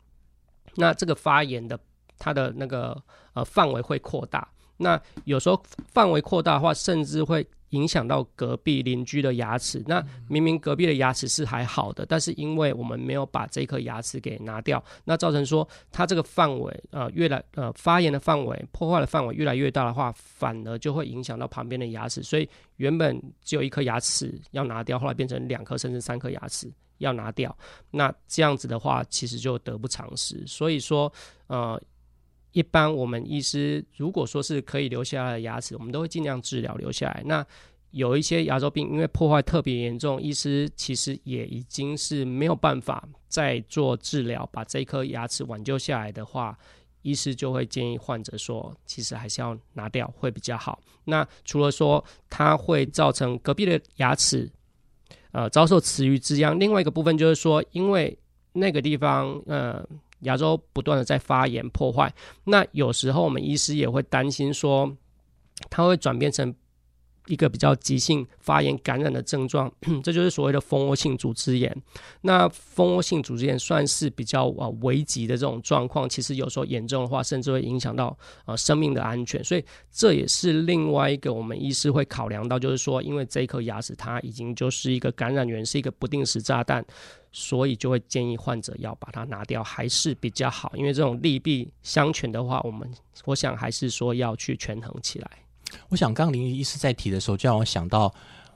[0.76, 1.80] 那这个发炎的
[2.18, 3.02] 它的那个
[3.34, 4.48] 呃范围会扩大。
[4.78, 9.82] 那有时候范围扩大的话，甚至会影响到隔壁邻居的牙齿。
[9.88, 22.22] 那明明隔壁的牙齿是还好的，但是因为我们没有把这颗牙齿给拿掉，那造成说它这个范围呃越来呃发炎的范围、破坏的范围越来越大的话，反而就会影响到旁边的牙齿。
[22.22, 27.56] 所以原本只有一颗牙齿要拿掉，后来变成两颗甚至三颗牙齿要拿掉。
[27.92, 30.44] 那这样子的话，其实就得不偿失。
[30.48, 31.12] 所以说
[31.48, 31.82] 呃。
[32.52, 37.22] 一般我们医师如果说是可以留下来的牙齿，我们都会尽量治疗留下来。
[37.26, 37.46] 那
[37.92, 46.58] 有一些牙周病，因为破坏特别严重，医师其实也已经是没有办法再做治疗，把这颗牙齿挽救下来的话，
[47.02, 50.82] 医师就会建议患者说，其实还是要拿掉会比较好。
[51.04, 54.50] 那除了说它会造成隔壁的牙齿
[55.36, 58.18] 呃遭受池鱼之殃，另外一个部分就是说，因为
[58.54, 59.86] 那个地方呃。
[60.22, 62.12] 牙周不断的在发炎破坏，
[62.46, 64.92] 那有时候我们医师也会担心说，
[65.70, 66.56] 它会转变成
[67.28, 69.72] 一个比较急性发炎感染的症状，
[70.04, 71.76] 这就是所谓的蜂窝性组织炎。
[72.22, 79.44] 那蜂窝性组织炎算是比较啊危急的这种状况，其实有时候严重的话，甚至会影响到呃生命的安全。
[79.44, 86.86] 所以这也是另外一个我们医师会考量到，就是说，因为这一颗牙齿它已经就是一个感染源，是一个不定时炸弹。
[87.38, 90.72] 所以就会建议患者要把它拿掉，还是比较好。
[90.78, 92.90] 因为这种利弊相权的话，我们
[93.26, 95.30] 我想还是说要去权衡起来。
[95.90, 98.14] 我想刚林医师在提的时候，就让我想到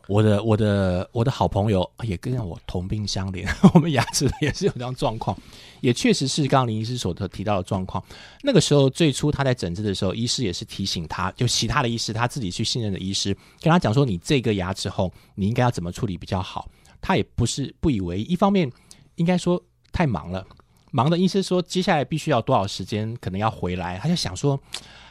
[0.08, 5.38] 我的我的我的好朋友，也跟我同病相怜， 我们牙齿也是有这样状况，
[5.82, 8.04] 也确实是刚林医师所提到的状况。
[8.42, 16.68] 那个时候最初他在诊治的时候，医师也是提醒他，就其他的医师他自己去信任的医师，跟他讲说，你这个牙齿后你应该要怎么处理比较好。
[17.02, 18.70] 他也不是不以为，一方面
[19.16, 20.46] 应该说太忙了，
[20.92, 24.60] 忙的医师说接下来必须要多少时间，可能要回来，他就想说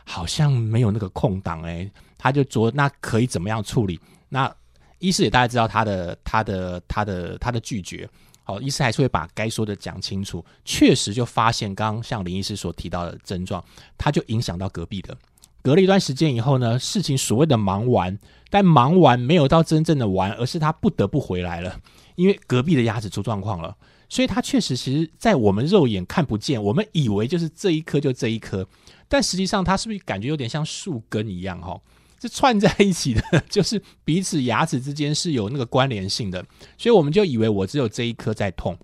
[0.08, 4.00] 好像没有那个空档哎，他就说那可以怎么样处理？
[4.30, 4.50] 那
[4.98, 8.08] 医师也大概知道他的他的他的他的拒绝，
[8.42, 10.42] 好，医师还是会把该说的讲清楚。
[10.64, 13.62] 确实就发现刚刚像林医师所提到的症状，
[13.98, 15.14] 他就影响到隔壁的。
[15.62, 18.18] 隔了一段时间以后呢，事情所谓的忙完，
[18.48, 21.78] 但忙完没有到真正的完，而是他不得不回来了，
[22.14, 23.76] 因为隔壁的鸭子出状况了，
[24.08, 28.66] 所以他确实其实，在我们肉眼看不见，我们以为就是这一颗就这一颗，
[29.08, 31.80] 但实际上它是不是感觉有点像树根一样哈？
[32.20, 36.44] 是串在一起的， 就是彼此牙齿之间是有那个关联性的，
[36.76, 38.78] 所以我们就以为我只有这一颗在痛，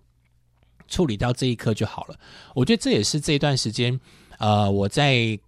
[0.89, 2.19] 处理掉这一颗就好了。
[2.55, 4.01] 我觉得这也是这段时间，
[4.39, 5.39] 呃，我在。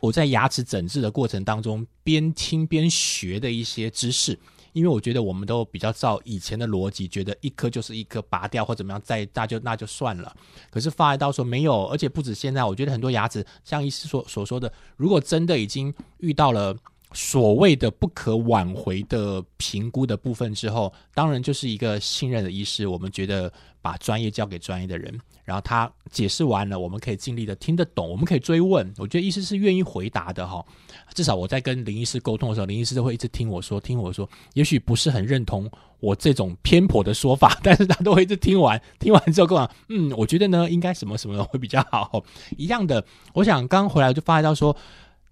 [0.00, 4.38] 我在牙齿整治的过程当中，边听边学的一些知识，
[4.74, 10.36] 因为我觉得我们都比较照以前的逻辑，觉得一颗就是一颗，拔掉或怎么样，再大就那就算了。
[10.70, 16.76] 可是发一到说没有，而且不止现在，我觉得很多牙齿，像医师所所说的，如果真的已经遇到了
[17.14, 23.50] 所谓的不可挽回的评估的部分之后，当然就是一个信任的医师，我们觉得
[23.80, 25.18] 把专业交给专业的人。
[25.44, 28.90] 然后他解释完了，我们可以尽力的听得懂，我们可以追问。
[28.96, 30.64] 我觉得医师是愿意回答的哈。
[31.12, 34.26] 至少我在跟林医师沟通的时候，林医师都会一直听我说，听我说。
[34.54, 38.80] 也许不是很认同我这种偏颇的说法，但是他都会一直听完。
[38.98, 42.24] 听完之后跟我讲，嗯，我觉得呢，应该什么什么会比较好。
[42.56, 44.74] 一样的，我想刚回来就发现到说，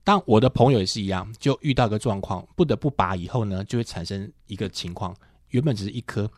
[0.05, 5.15] 当我的朋友也是一样，就遇到个状况，不得不拔以后呢，就会产生一个情况，
[5.51, 6.29] 原本只是一颗，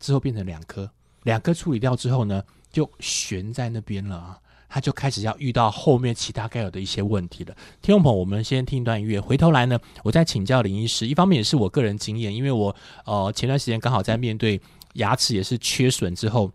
[0.00, 0.90] 之后变成两颗，
[1.22, 2.42] 两颗处理掉之后呢？
[2.72, 7.54] 就悬在那边了啊，他就开始要遇到后面其他该有的一些问题了。
[7.82, 11.06] 听众朋友，我们先听一段音乐，回头来呢，我再请教林医师。
[11.06, 14.58] 一方面也是我个人经验，因为我呃前段时间刚好在面对
[14.94, 16.50] 牙齿也是缺损之后。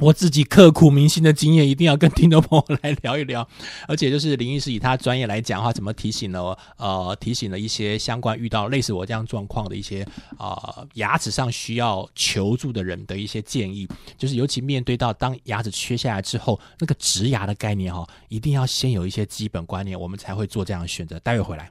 [0.00, 3.46] 我自己刻骨铭心的经验，一定要跟听众朋友来聊一聊。
[3.86, 10.06] 而且就是林医师以他专业来讲的话，怎么提醒了呃提醒了一些相关遇到类似我这样状况的一些
[10.36, 13.88] 啊牙齿上需要求助的人的一些建议。
[14.16, 21.18] 就是尤其面对到当牙齿缺下来之后，那个植牙的概念哈，一定要先有一些基本观念，我们才会做这样的选择。
[21.20, 21.70] 待会回来。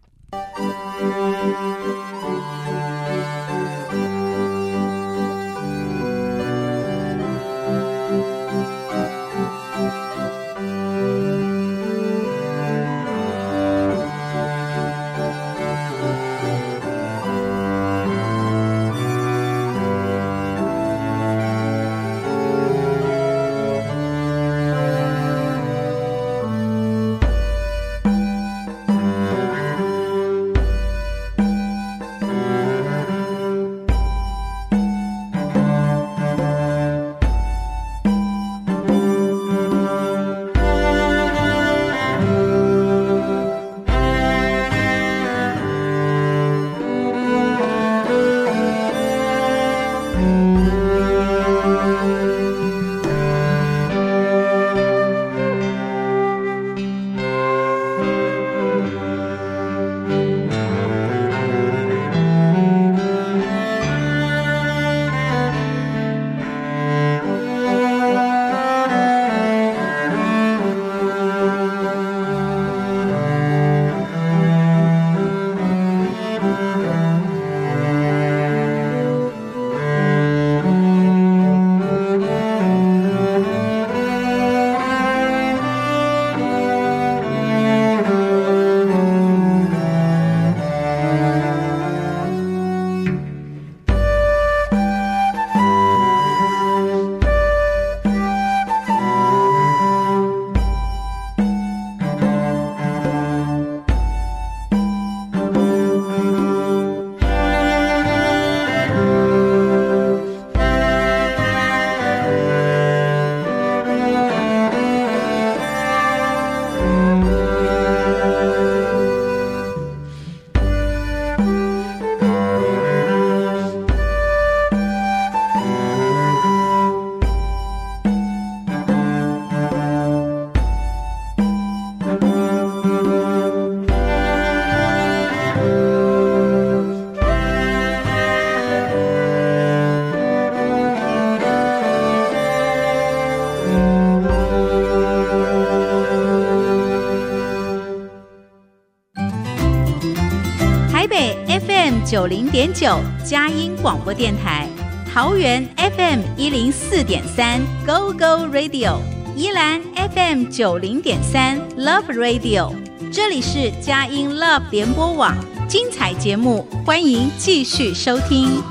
[151.08, 154.68] 北 FM 九零点九佳音广播电台，
[155.10, 159.00] 桃园 FM 一零四点三 Go Go Radio，
[159.36, 162.74] 宜兰 FM 九零点三 Love Radio，
[163.12, 165.34] 这里是佳音 Love 联播网，
[165.70, 168.62] 精彩节目欢迎继续收听。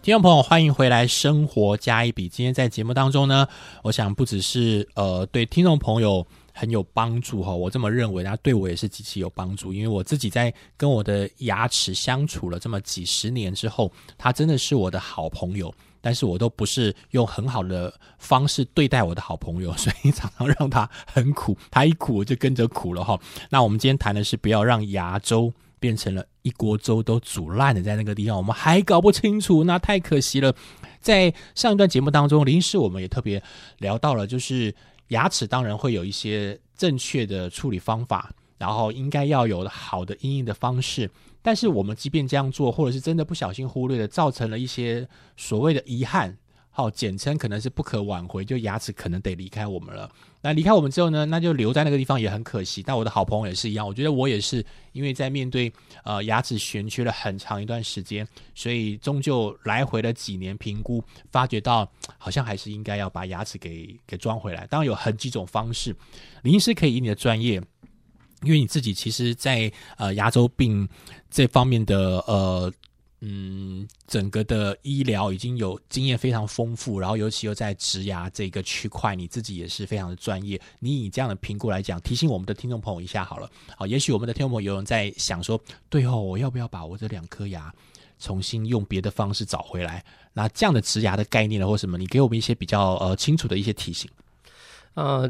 [0.00, 1.06] 听众朋友，欢迎回来！
[1.06, 2.30] 生活加一笔。
[2.30, 3.46] 今天在节目当中呢，
[3.82, 6.26] 我想不只是呃对听众朋友
[6.58, 9.72] 很有帮助哈，我这么认为，那对我也是极其有帮助。
[9.72, 23.18] 因为我自己在跟我的牙齿相处了这么几十年之后，他真的是我的好朋友，但是我都不是用很好的方式对待我的好朋友， 所以常常让他很苦，他一苦我就跟着苦了哈。
[23.48, 25.52] 那我们今天谈的是不要让牙周。
[25.80, 30.52] 变成了一锅粥都煮烂的，在那个地方我们还搞不清楚，那太可惜了。
[31.00, 33.40] 在上一段节目当中，林师我们也特别
[33.78, 34.74] 聊到了，就是
[35.08, 41.10] 牙齿当然会有一些正确的处理方法，然后应该要有好的应用的方式。
[41.40, 46.36] 但是我们即便这样做，或者是真的不小心忽略了，造成了一些所谓的遗憾。
[46.78, 50.08] 好，简称可能是不可挽回，就牙齿可能得离开我们了。
[50.40, 52.84] 那离开我们之后呢，那就留在那个地方也很可惜。
[52.84, 55.72] 但我的好朋友也是一样，我觉得我也是因为在面对
[56.04, 58.24] 呃牙齿悬缺了很长一段时间，
[58.54, 61.02] 所以终究来回了几年评估，
[61.32, 64.64] 发觉到好像还是应该要把牙齿给给装回来。
[64.68, 65.92] 当然有很几种方式，
[66.42, 67.54] 临时可以以你的专业，
[68.44, 70.88] 因为你自己其实在呃牙周病
[71.28, 72.72] 这方面的呃。
[73.20, 80.60] 嗯，整个的医疗已经有经验非常丰富，然后尤其又在植牙这个区块，你自己也是非常的专业。
[80.78, 83.50] 你以这样的评估来讲，提醒我们的听众朋友一下好了。
[83.76, 85.60] 好，也许我们的听众朋友有人在想说，
[85.90, 87.74] 最后我要不要把我这两颗牙
[88.20, 90.04] 重新用别的方式找回来？
[90.32, 91.98] 那这样的植牙的概念呢，或什么？
[91.98, 94.08] 你给我们一些比较呃清楚的一些提醒。
[94.94, 95.28] 呃，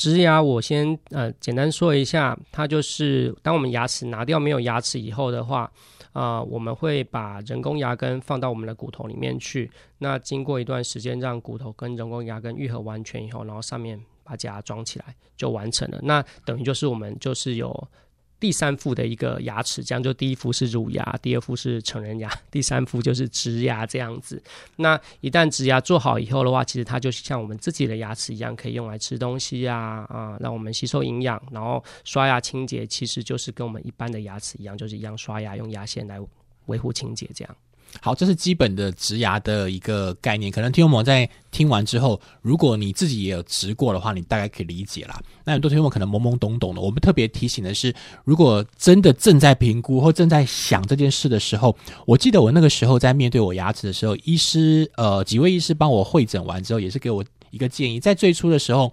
[0.00, 5.70] 植牙我先呃简单说一下，它就是当我们牙齿拿掉没有牙齿以后的话。
[6.12, 9.70] 啊，我们会把人工牙根放到我们的骨头里面去。
[9.98, 16.00] 那经过一段时间，让骨头跟人工牙根愈合完全以后，然后上面把假牙装起来，就完成了。
[16.02, 17.88] 那等于就是我们就是有。
[18.40, 24.42] 第三副的一个牙齿，这样就第一副是乳牙，第二副是成人牙， 第三副就是植牙这样子。
[24.76, 36.18] 那一旦植牙做好以后的话，其实它就像我们自己的牙齿一样，可以用来吃东西呀，啊，让我们吸收营养，然后刷牙清洁，其实就是跟我们一般的牙齿一样，就是一样刷牙用牙线来
[36.66, 37.56] 维护清洁这样。
[38.00, 40.50] 好，这是基本的植牙的一个概念。
[40.50, 45.20] 可能听众们在听完之后，如果你自己也有植过的话，你大概可以理解啦。
[45.44, 46.80] 那很多听众可能懵懵懂懂的。
[46.80, 51.76] 我们特别提醒的是，如果真的正在评估或正在想这件事的时候，
[52.06, 57.98] 我记得我那个时候在面对我牙齿的时候，医师呃几位医师帮我会诊完之后，也是给我一个建议。
[57.98, 58.92] 在最初的时候，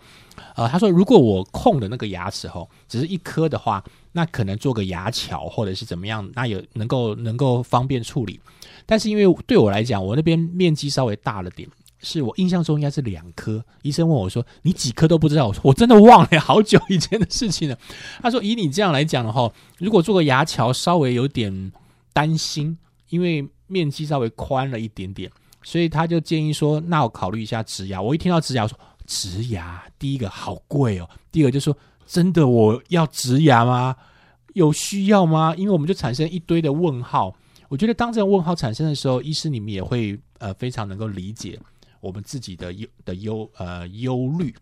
[0.55, 3.83] 呃，他说如果我空的那个牙齿吼只是一颗的话，
[4.17, 8.39] 那可能做个牙桥或者是怎么样，那有能够能够方便处理。
[8.87, 11.69] 但是因为对我来讲，我那边面积稍微大了点，
[12.01, 13.63] 是我印象中应该是两颗。
[13.83, 17.77] 医生问我说：“你几颗都不知道？”我说：“我真的忘了， 好久以前的事情了。”
[18.23, 21.71] 他说：“以你这样来讲的话，如果做个牙桥，稍微有点
[22.11, 22.75] 担心，
[23.09, 25.29] 因为面积稍微宽了一点点，
[25.61, 31.77] 所以他就建议说：‘那我考虑一下植牙。’我一听到植牙，说：‘植牙，第一个好贵哦，第二个就说
[32.07, 33.95] 真的我要植牙吗？
[34.53, 37.35] 有需要吗？’因为我们就产生一堆的问号。”
[37.69, 41.59] 我觉得当这个问号产生的时候，医师你们也会呃非常能够理解
[41.99, 44.55] 我们自己的忧的忧呃忧虑。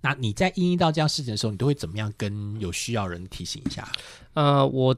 [0.00, 3.86] 那你在应到这样事情的时候，你都会怎么样跟有需要人提醒一下？
[4.34, 4.96] 呃，我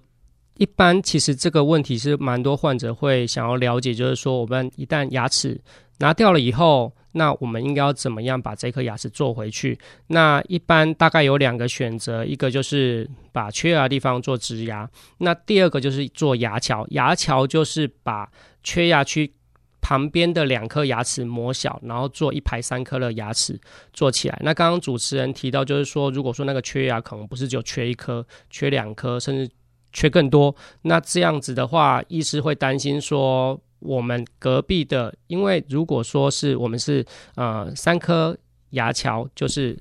[0.58, 5.60] 一般其实这个问题是蛮多患者会想要了解，就是说我们一旦牙齿
[5.98, 6.92] 拿掉了以后。
[7.16, 9.78] 那我们应该要怎么样把这颗牙齿做回去？
[10.08, 14.88] 那一般大概有两个选择，一个就是把缺牙的地方做植牙，
[15.18, 16.86] 那第二个就是做牙桥。
[16.90, 18.30] 牙桥就是把
[18.62, 19.32] 缺牙区
[19.80, 23.58] 旁边的两颗牙齿磨小，然后做一排三颗的牙齿
[23.94, 24.38] 做起来。
[24.42, 29.50] 那刚刚主持人提到，就是说如果说那个缺牙可能不是只有缺一颗，缺两颗，甚至
[29.92, 33.58] 缺更多，那这样子的话，医师会担心说。
[33.80, 37.04] 我们隔壁的，因为如果说是我们是
[37.34, 38.36] 呃三颗
[38.70, 39.78] 牙桥，就是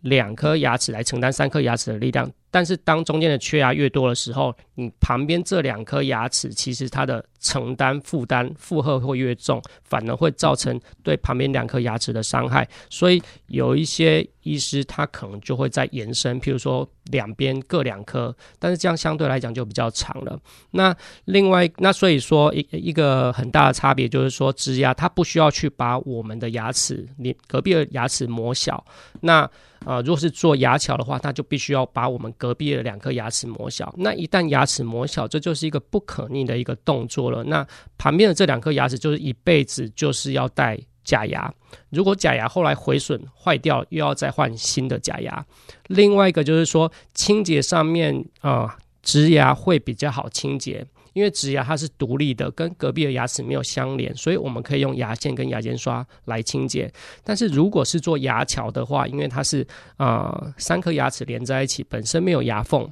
[0.00, 2.30] 两颗牙齿来承担三颗牙齿的力量。
[2.52, 12.68] 但是当中间的缺牙越多的时候，你旁边这两颗牙齿其实它的承担负担负荷会越重，反而会造成对旁边两颗牙齿的伤害。
[12.90, 20.38] 所以有一些医师他可能就会在延伸，譬如说两边各两颗，但是这样相对来讲就比较长了。
[20.72, 20.94] 那
[21.24, 28.84] 另外那所以说一一个很大的差别就是说，植牙它不需要去把我们的牙齿你隔壁的牙齿磨小。
[29.22, 29.50] 那
[29.84, 33.92] 啊、如果是做牙桥的话，那就必须要把我们隔壁的两颗牙齿磨小。
[33.98, 37.42] 那一旦牙齿磨小，这就是一个不可逆的一个动作了。
[37.44, 37.66] 那
[37.98, 41.52] 旁边的这两颗牙齿就是一辈子就是要戴假牙。
[41.90, 45.44] 如果假牙后来毁损坏掉，又要再换新的假牙。
[45.88, 50.86] 另外一个就是说，清洁上面啊、植牙会比较好清洁。
[51.12, 56.92] 因为植牙它是独立的，跟隔壁的牙齿没有相连，所以我们可以用牙线跟牙尖刷来清洁。
[57.22, 59.66] 但是如果是做牙桥的话，因为它是
[59.98, 62.90] 呃三颗牙齿连在一起，本身没有牙缝，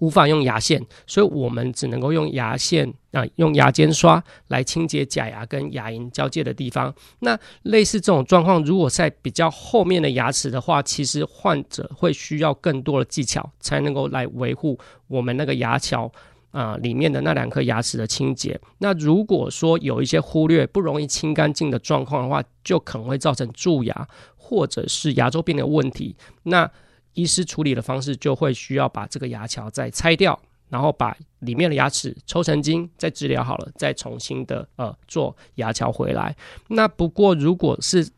[0.00, 6.92] 无法用牙线，所以我们只能够用牙线啊、用牙尖刷来清洁假牙跟牙龈交界的地方。
[7.20, 16.10] 那类似这种状况，如果在比较后面的牙齿的话，其实患者会需要更多的技巧，才能够来维护我们那个牙桥。
[16.54, 18.58] 啊、里面的那两颗牙齿的清洁。
[18.78, 26.14] 那如果说有一些忽略、不容易清干净的状况的话，就可能会造成蛀牙或者是牙周病的问题。
[26.44, 26.70] 那
[27.14, 36.36] 医师处理的方式就会需要把这个牙桥再拆掉，然后把里面的牙齿抽神经，再治疗好了，再重新的呃做牙桥回来。
[36.68, 38.08] 那不过如果是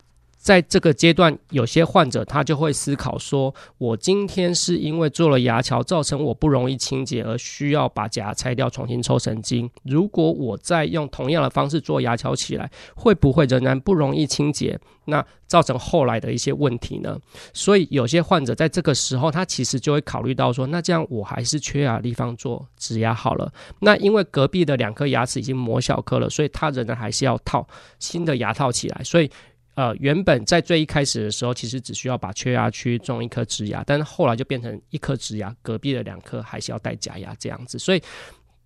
[0.46, 9.68] 在这个阶段，有些患者他就会思考说：我今天是因为做了牙桥，造成我不容易清洁，而需要把假牙拆掉，重新抽神经。
[9.82, 14.78] 如果我再用同样的方式做牙桥起来，会不会仍然不容易清洁？
[15.06, 17.18] 那造成后来的一些问题呢？
[17.52, 23.52] 所以有些患者在这个时候，他其实就会考虑到说：那这样我还是缺牙地方做植牙好了。
[23.80, 27.66] 那因为隔壁的两颗牙齿已经磨小颗了，所以他仍然还是要套
[27.98, 29.28] 新的牙套起来，所以。
[29.76, 37.78] 呃，原本在最一开始的时候，其实只需要把缺牙区种一颗植牙，但是后来就变成一颗植牙，隔壁的两颗还是要戴假牙这样子。
[37.78, 38.02] 所以，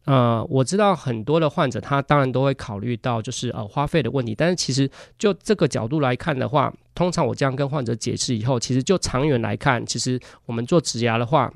[0.04, 11.52] 呃，我知道很多的患者他当然都会考虑到就是呃花费的问题，但是其实就这个角度来看的话，通常我这样跟患者解释以后，其实就长远来看，其实我们做植牙的话。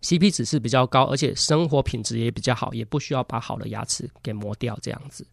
[0.00, 5.26] CP 值是比较高，而且生活品质也比较好，也不需要把好的牙齿给磨掉，这样子。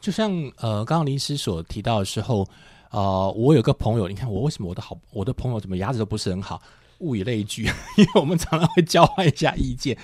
[0.00, 2.48] 就像呃，刚刚林师所提到的时候，
[2.90, 6.60] 呃，我有个朋友，你看我为什么我的好我的朋友怎么牙齿都不是很好，
[6.98, 7.64] 物以类聚，
[7.98, 9.96] 因为我们常常会交换一下意见。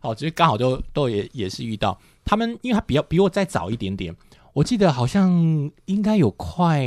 [0.00, 4.14] 好，其实刚好都都也也是遇到他们，因为他比较比我再早一点点，
[4.52, 5.30] 我记得好像
[5.84, 6.84] 应该有快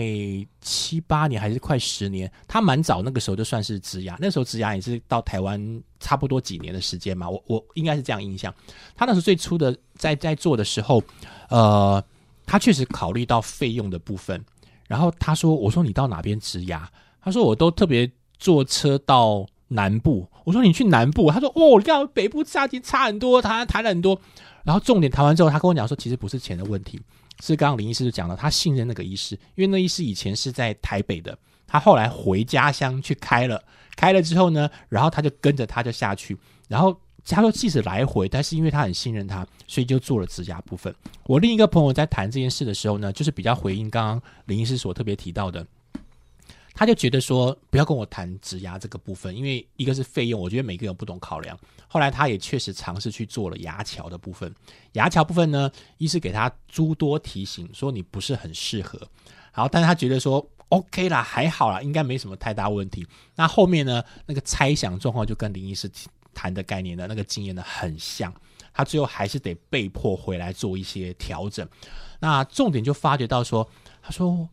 [0.60, 8.53] 七八年还是快十年，他蛮早那个时候就算是植牙，那时候植牙也是到台湾差不多几年的时间嘛，我我应该是这样印象。
[8.95, 11.01] 他那时候最初的在在做的时候，
[11.49, 12.03] 呃。
[12.50, 14.43] 他确实考虑到费用的部分，
[14.88, 16.89] 然后他说：“我说你到哪边植牙？”
[17.22, 24.20] 他说：“我都特别坐车到南部。”我说：“你去南部？”他说：“哦，你看北部价钱差很多，谈谈了很多。”
[24.66, 27.00] 然后重点谈完之后，他跟我讲说：“其实不是钱的问题，
[27.39, 31.38] 是刚刚林医师就讲了，他信任那个医师，因为那医师以前是在台北的，
[31.68, 33.64] 他后来回家乡去开了，
[33.95, 36.36] 开了之后呢，然后他就跟着他就下去，
[36.68, 40.93] 然后。”他说：“即使来回，但是因为他很信任他，所以就做了植牙部分。
[41.26, 45.65] 我另一个朋友在谈这件事的时候呢，就是比较回应刚刚林医师所特别提到的，
[46.74, 51.57] 他就觉得说不要跟我谈植牙这个部分，因为一个是费用，我觉得每个人不懂考量。
[51.88, 54.53] 后来他也确实尝试去做了牙桥的部分，
[54.93, 58.99] 牙桥部分呢，医师给他诸多提醒，说你不是很适合。
[59.53, 63.05] 然后，但是他觉得说 OK 啦，还好啦，应该没什么太大问题。
[63.36, 66.07] 那后面呢，那个猜想状况就跟林医师提。”
[66.40, 68.34] 谈的概念的那个经验呢很像，
[68.74, 71.68] 他最后还是得被迫回来做一些调整。
[72.22, 73.70] 那重点就发觉到说，
[74.02, 74.48] 他说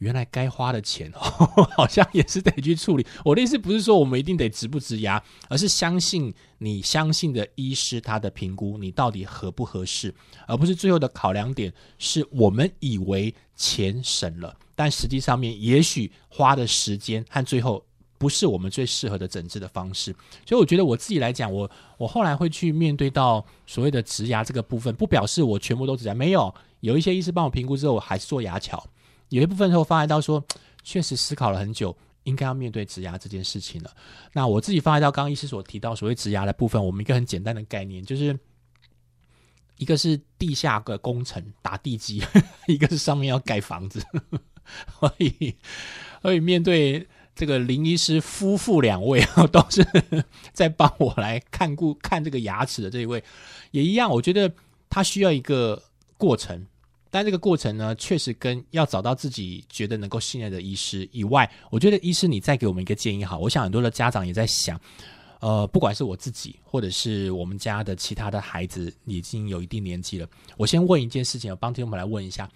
[0.00, 3.06] 原来该花的钱哦， 好像也是得去处理。
[3.24, 10.14] 我的意思不是说我们一定得植不植牙，而是相信你相信的医师他的评估，你到底合不合适，
[10.46, 17.82] 而不是最后的考量点是我们以为钱省了，但实际上面也许花的时间和最后。
[18.20, 20.14] 不是我们最适合的整治的方式，
[20.44, 28.86] 所以我觉得我自己来讲，我我后来会去面对到所谓的植牙这个部分，不表示我全部都植牙，没有，有一些医师帮我评估之后，我还是做牙桥，
[29.30, 30.44] 有一部分时候发现到说，
[30.82, 33.90] 确实思考了很久，应该要面对植牙这件事情了。
[34.34, 38.38] 那我自己发现到刚刚医师所提到所谓植牙的部分，我们一个很简单的概念，就是
[39.78, 42.22] 一个是地下的工程打地基，
[42.68, 44.04] 一个是上面要盖房子，
[45.00, 45.54] 所以
[46.20, 47.08] 所以面对。
[47.40, 49.82] 这个林医师夫妇两位啊， 都是
[50.52, 53.24] 在帮我来看顾看这个牙齿的这一位，
[53.70, 54.10] 也一样。
[54.10, 54.52] 我觉得
[54.90, 55.82] 他需要一个
[56.18, 56.66] 过程，
[57.10, 63.38] 但这个过程呢，确实跟要找到自己觉得能够信任的医师以外，我觉得医师你再给我们一个建议好。
[63.38, 64.78] 我想很多的家长也在想，
[65.40, 70.28] 呃，不管是我自己或者是我们家的其他的孩子，已经有一定年纪了，
[70.58, 72.46] 我先问一件事情，我帮听众们来问一下，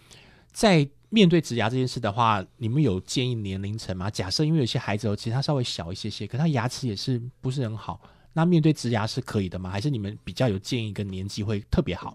[0.53, 0.87] 在。
[1.15, 4.11] 面对植牙这件事的话，你们有建议年龄层吗？
[4.11, 8.01] 假设因为有些孩子哦，其实他稍微小一些些，可他牙齿也是不是很好，
[8.35, 9.71] 那面对植牙是可以的吗？
[9.71, 12.15] 还是你们比较有建议跟年纪会特别好？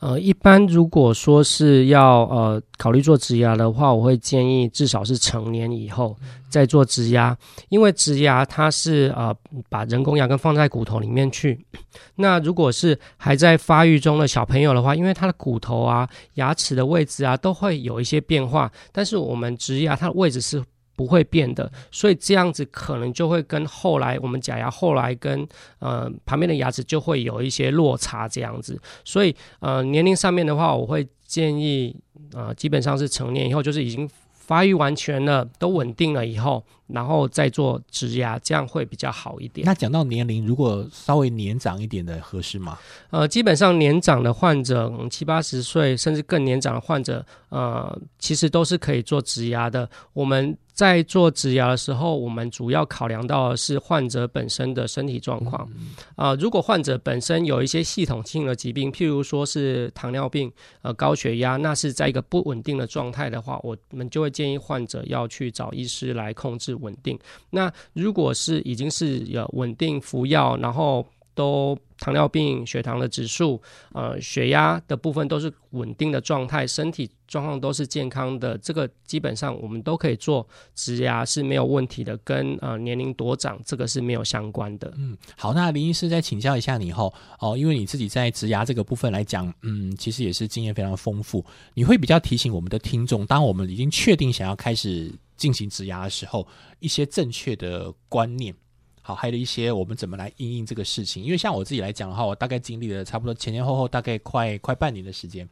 [0.00, 6.16] 呃，一般如果说是要呃考虑做植牙的话，我会建议至少是成年以后
[6.48, 7.36] 再做植牙，
[7.68, 9.32] 因为植牙它是呃
[9.68, 11.64] 把人工牙根放在骨头里面去。
[12.16, 20.64] 那如果是还在发育中的小朋友的话，因为他的骨头啊、牙齿的位置啊都会有一些变化，但是我们植牙它的位置是。
[21.02, 25.44] 不会变的，所以这样子可能就会跟后来我们假牙后来跟
[25.80, 31.96] 呃旁边的牙齿就会有一些落差这样子，所以呃年龄上面的话，我会建议
[32.32, 34.08] 呃基本上是成年以后就是已经。
[34.34, 36.62] 发育完全了，都稳定了以后，
[36.92, 39.64] 然后再做植牙，这样会比较好一点。
[39.64, 42.78] 那讲到年龄，如果稍微年长一点的合适吗？
[43.10, 49.88] 呃，基本上年长的患者，七八十岁甚至更年长的患者，呃，其实都是可以做植牙的。
[50.12, 55.68] 我们在做植牙的时候，我们主要考量到的是患者本身的身体状况。
[56.16, 67.18] 啊，如果患者本身有一些系统性的疾病，譬如说是糖尿病、呃高血压，那是在一个不稳定的状态的话，我们就会建议患者要去找医师来控制稳定。
[67.48, 73.58] 那如果是已经是有稳定服药，然后都糖尿病、血糖的指数、
[73.94, 84.92] 呃血压的部分都是稳定的状态，身体状况都是健康的，这个基本上我们都可以做植牙是没有问题的，跟呃年龄多长这个是没有相关的。
[84.98, 95.10] 嗯，好，那林医师再请教一下你后哦，因为你自己在植牙这个部分来讲，嗯，其实也是经验非常丰富，你会比较提醒我们的听众，当我们已经确定想要开始
[95.42, 96.46] 进行植牙的时候，
[96.78, 98.54] 一些正确的观念。
[99.00, 101.24] 好，还有一些我们怎么来应应这个事情？
[101.24, 105.48] 因为像我自己来讲的话，我大概经历了差不多前前后后大概快快半年的时间。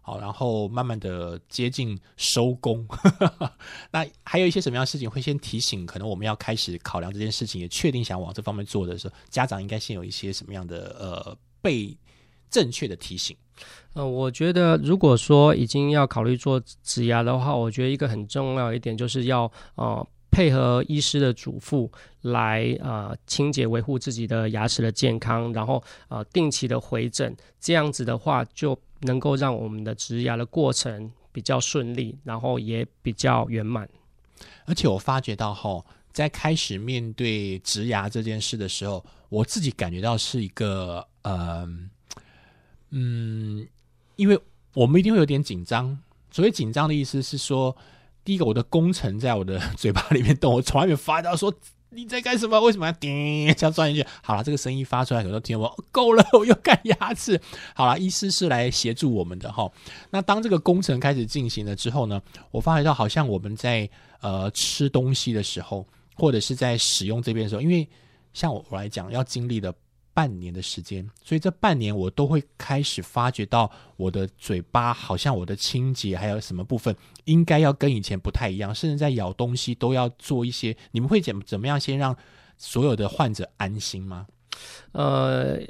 [0.00, 2.86] 好，然后慢慢的接近收工。
[3.90, 5.84] 那还有一些什么样的事情会先提醒？
[5.84, 11.92] 可能我们要开始考量这件事情，也确定想往这方面做的时候，家长应该先有一些什么样的呃被
[12.48, 13.36] 正确的提醒？
[13.94, 20.06] 嗯，我觉得如果说已经要考虑做植牙的话，我觉得一个很重要一点就是要呃。
[20.30, 21.90] 配合医师的嘱咐
[22.20, 33.88] 来呃清洁维护自己的牙齿的健康，然后呃定期的回诊，这样子的话就能够让我们的植牙的过程比较顺利，然后也比较圆满。
[34.66, 35.82] 而且我发觉到哈，
[36.12, 41.66] 在开始面对植牙这件事的时候，我自己感觉到是一个呃
[42.90, 43.66] 嗯，
[44.16, 44.38] 因为
[44.74, 45.98] 我们一定会有点紧张。
[46.30, 47.76] 所谓紧张的意思是说。
[48.24, 51.50] 第一个，我的工程在我的嘴巴里面动，我从来没有发到说
[51.88, 52.60] 你在干什么？
[52.60, 54.06] 为什么要叮这样钻进去？
[54.22, 57.40] 好了，这个声音发出来，很多听我够了，我又看牙齿。
[57.74, 59.66] 好了，医师是来协助我们的哈。
[60.10, 62.20] 那当这个工程开始进行了之后呢，
[62.50, 63.88] 我发觉到好像我们在
[64.20, 67.88] 呃吃东西的时候，或者是在使用这边的时候，因为
[68.34, 69.74] 像我我来讲，要经历的。
[70.18, 76.92] 半年的时间，所以这半年我都会开始发觉到我的嘴巴好像我的清洁还有什么部分
[77.26, 80.76] 应该要跟以前不太一样，甚至在咬东西都要做一些。
[80.90, 82.16] 你们会怎怎么样先让
[82.56, 84.26] 所有的患者安心吗？
[84.90, 85.60] 呃。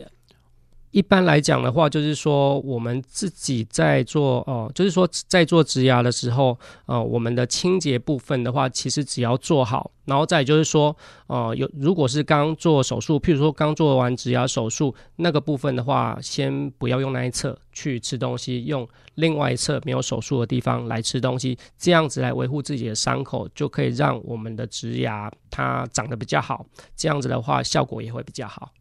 [0.90, 26.64] 一般来讲的话，就是说我们自己在做哦，就是说在做植牙的时候，呃，我们的清洁部分的话，其实只要做好，然后再就是说，呃，有如果是刚做手术，譬如说刚做完植牙手术那个部分的话，先不要用那一侧去吃东西，用另外一侧没有手术的地方来吃东西，这样子来维护自己的伤口，就可以让我们的植牙它长得比较好，
[26.96, 28.72] 这样子的话效果也会比较好。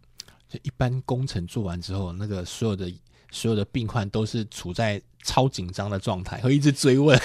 [0.50, 2.92] 就一般工程做完之后，那个所有的
[3.32, 7.20] 所有的病患都是处在超紧张的状态，会一直追问，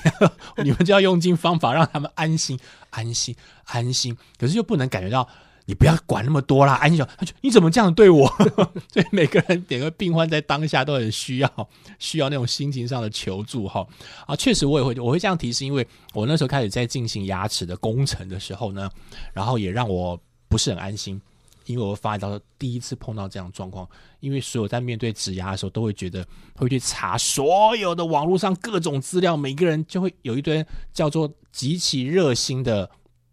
[0.62, 2.58] 你们就要用尽方法让他们安心、
[2.90, 4.14] 安心、安心。
[4.38, 5.26] 可是又不能感觉到
[5.64, 7.04] 你不要管那么多啦，安心。
[7.16, 8.28] 他就你怎么这样对我？
[8.92, 11.68] 所以每个人点个病患在当下都很需要
[11.98, 13.86] 需要那种心情上的求助哈
[14.26, 18.90] 啊，确实我也会我会这样提示，因为我那时候开始在进行牙齿的工程的时候呢，
[19.32, 21.18] 然后也让我不是很安心。
[21.66, 23.88] 因为我发到第一次碰到这样状况，
[24.20, 32.88] 因为所有在面对植牙的时候，都会觉得会去查所有的网络上各种资料，每个人就会有一堆叫做极其热心的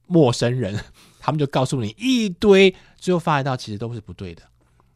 [0.08, 0.78] 陌生人，
[1.20, 4.42] 他们就告诉你一堆，最后发觉到其实都是不对的。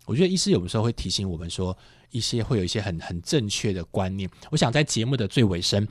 [0.06, 1.78] 我觉得医师有的时候会提醒我们说，
[2.12, 4.30] 一些会有一些很很正确的观念。
[4.50, 5.86] 我想在节目的最尾声，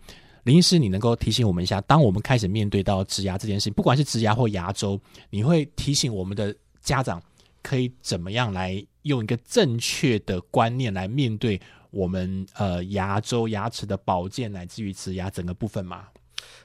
[0.44, 4.98] 林医师你能够提醒我们一下，当我们开始面对到植牙这件事情，不管是植牙或牙周，
[5.30, 7.22] 你会提醒我们的家长。
[7.66, 11.60] 可以怎么样来用一个正确的观念来面对
[11.90, 16.04] 我们呃牙周牙齿的保健乃至于植牙整个部分吗？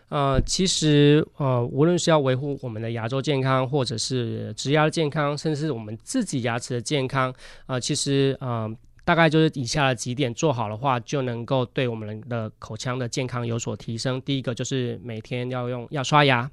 [0.10, 7.34] 呃，其实呃，无论是要维护我们的牙周健康，或者是植牙的健康，甚至是我们自己牙齿的健康，
[7.66, 8.70] 啊，其实啊，
[9.04, 14.22] 大概就是以下的几点做好的话，就能够对我们的口腔的健康有所提升。
[14.22, 16.52] 第一个就是每天要用要刷牙，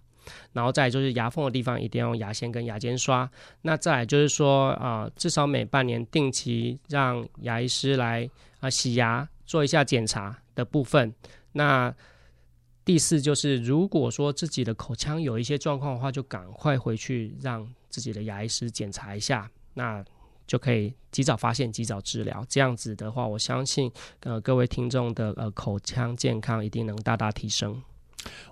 [0.52, 3.30] 然后再就是牙缝的地方一定要用牙线跟牙尖刷。
[3.62, 8.28] 那再来就是说啊，至少每半年定期让牙医师来
[8.60, 11.12] 啊洗牙，做一下检查的部分。
[11.52, 11.94] 那
[12.84, 20.02] 第四就是，如果说自己的口腔有一些状况的话，就赶快回去让自己的牙医师检查一下，那
[20.46, 22.42] 就可以及早发现、及早治疗。
[22.48, 27.82] 这样子的话，我相信呃各位听众的呃口腔健康一定能大大提升。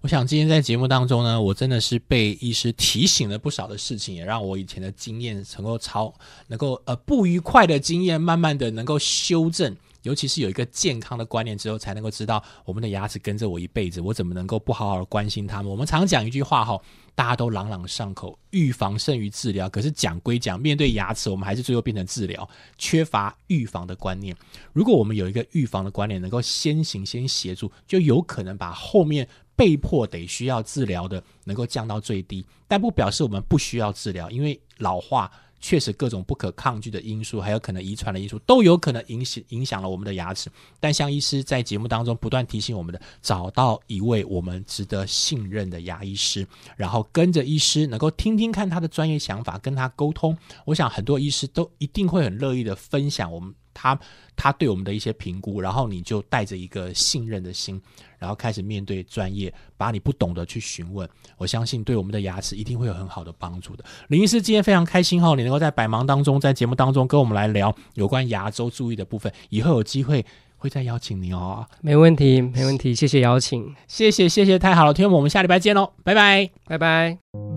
[0.02, 6.12] 我想今天在节目当中呢，我真的是被医师提醒了不少的事情，也让我以前的经验能够超
[6.46, 9.76] 能够呃不愉快的经验，慢慢的能够修正。
[10.02, 15.68] 尤其是有一个健康的观念之后，才能够知道我们的牙齿跟着我一辈子，我怎么能够不好好关心他们？
[15.68, 16.80] 我们常讲一句话哈，
[17.16, 19.68] 大家都朗朗上口，预防胜于治疗。
[19.68, 22.48] 可是讲归讲，面对牙齿，我们还是最后变成治疗，
[22.78, 24.36] 缺乏预防的观念。
[24.72, 32.44] 如果我们有一个预防的观念，能够先行先协助，就有可能把后面被迫得需要治疗的能够降到最低。
[32.68, 35.28] 但不表示我们不需要治疗，因为老化。
[35.58, 40.50] 确实，各种不可抗拒的因素，还有可能遗传的因素，都有可能影响影响了我们的牙齿。
[40.78, 46.46] 但像医师在节目当中不断提醒我们的，找到一位我们值得信任的牙医师，
[46.76, 50.36] 然后跟着医师，能够听听看他的专业想法，跟他沟通。
[50.66, 53.52] 我想很多医师都一定会很乐意的分享我们。
[53.78, 53.98] 他
[54.36, 57.80] 他对我们的一些评估，然后你就带着一个信任的心，
[58.18, 61.08] 然后开始面对专业，把你不懂的去询问。
[61.36, 63.84] 我相信对我们的牙齿一定会有很好的帮助的。
[64.08, 70.24] 林医师今天非常开心哈，你能够在百忙当中，在节目当中跟我们来聊有关牙周注意的部分，以后有机会
[70.56, 71.66] 会再邀请你哦。
[71.80, 77.18] 没问题，没问题，谢谢邀请，谢谢谢谢，太好了，听我们下礼拜见喽，拜拜，拜拜。《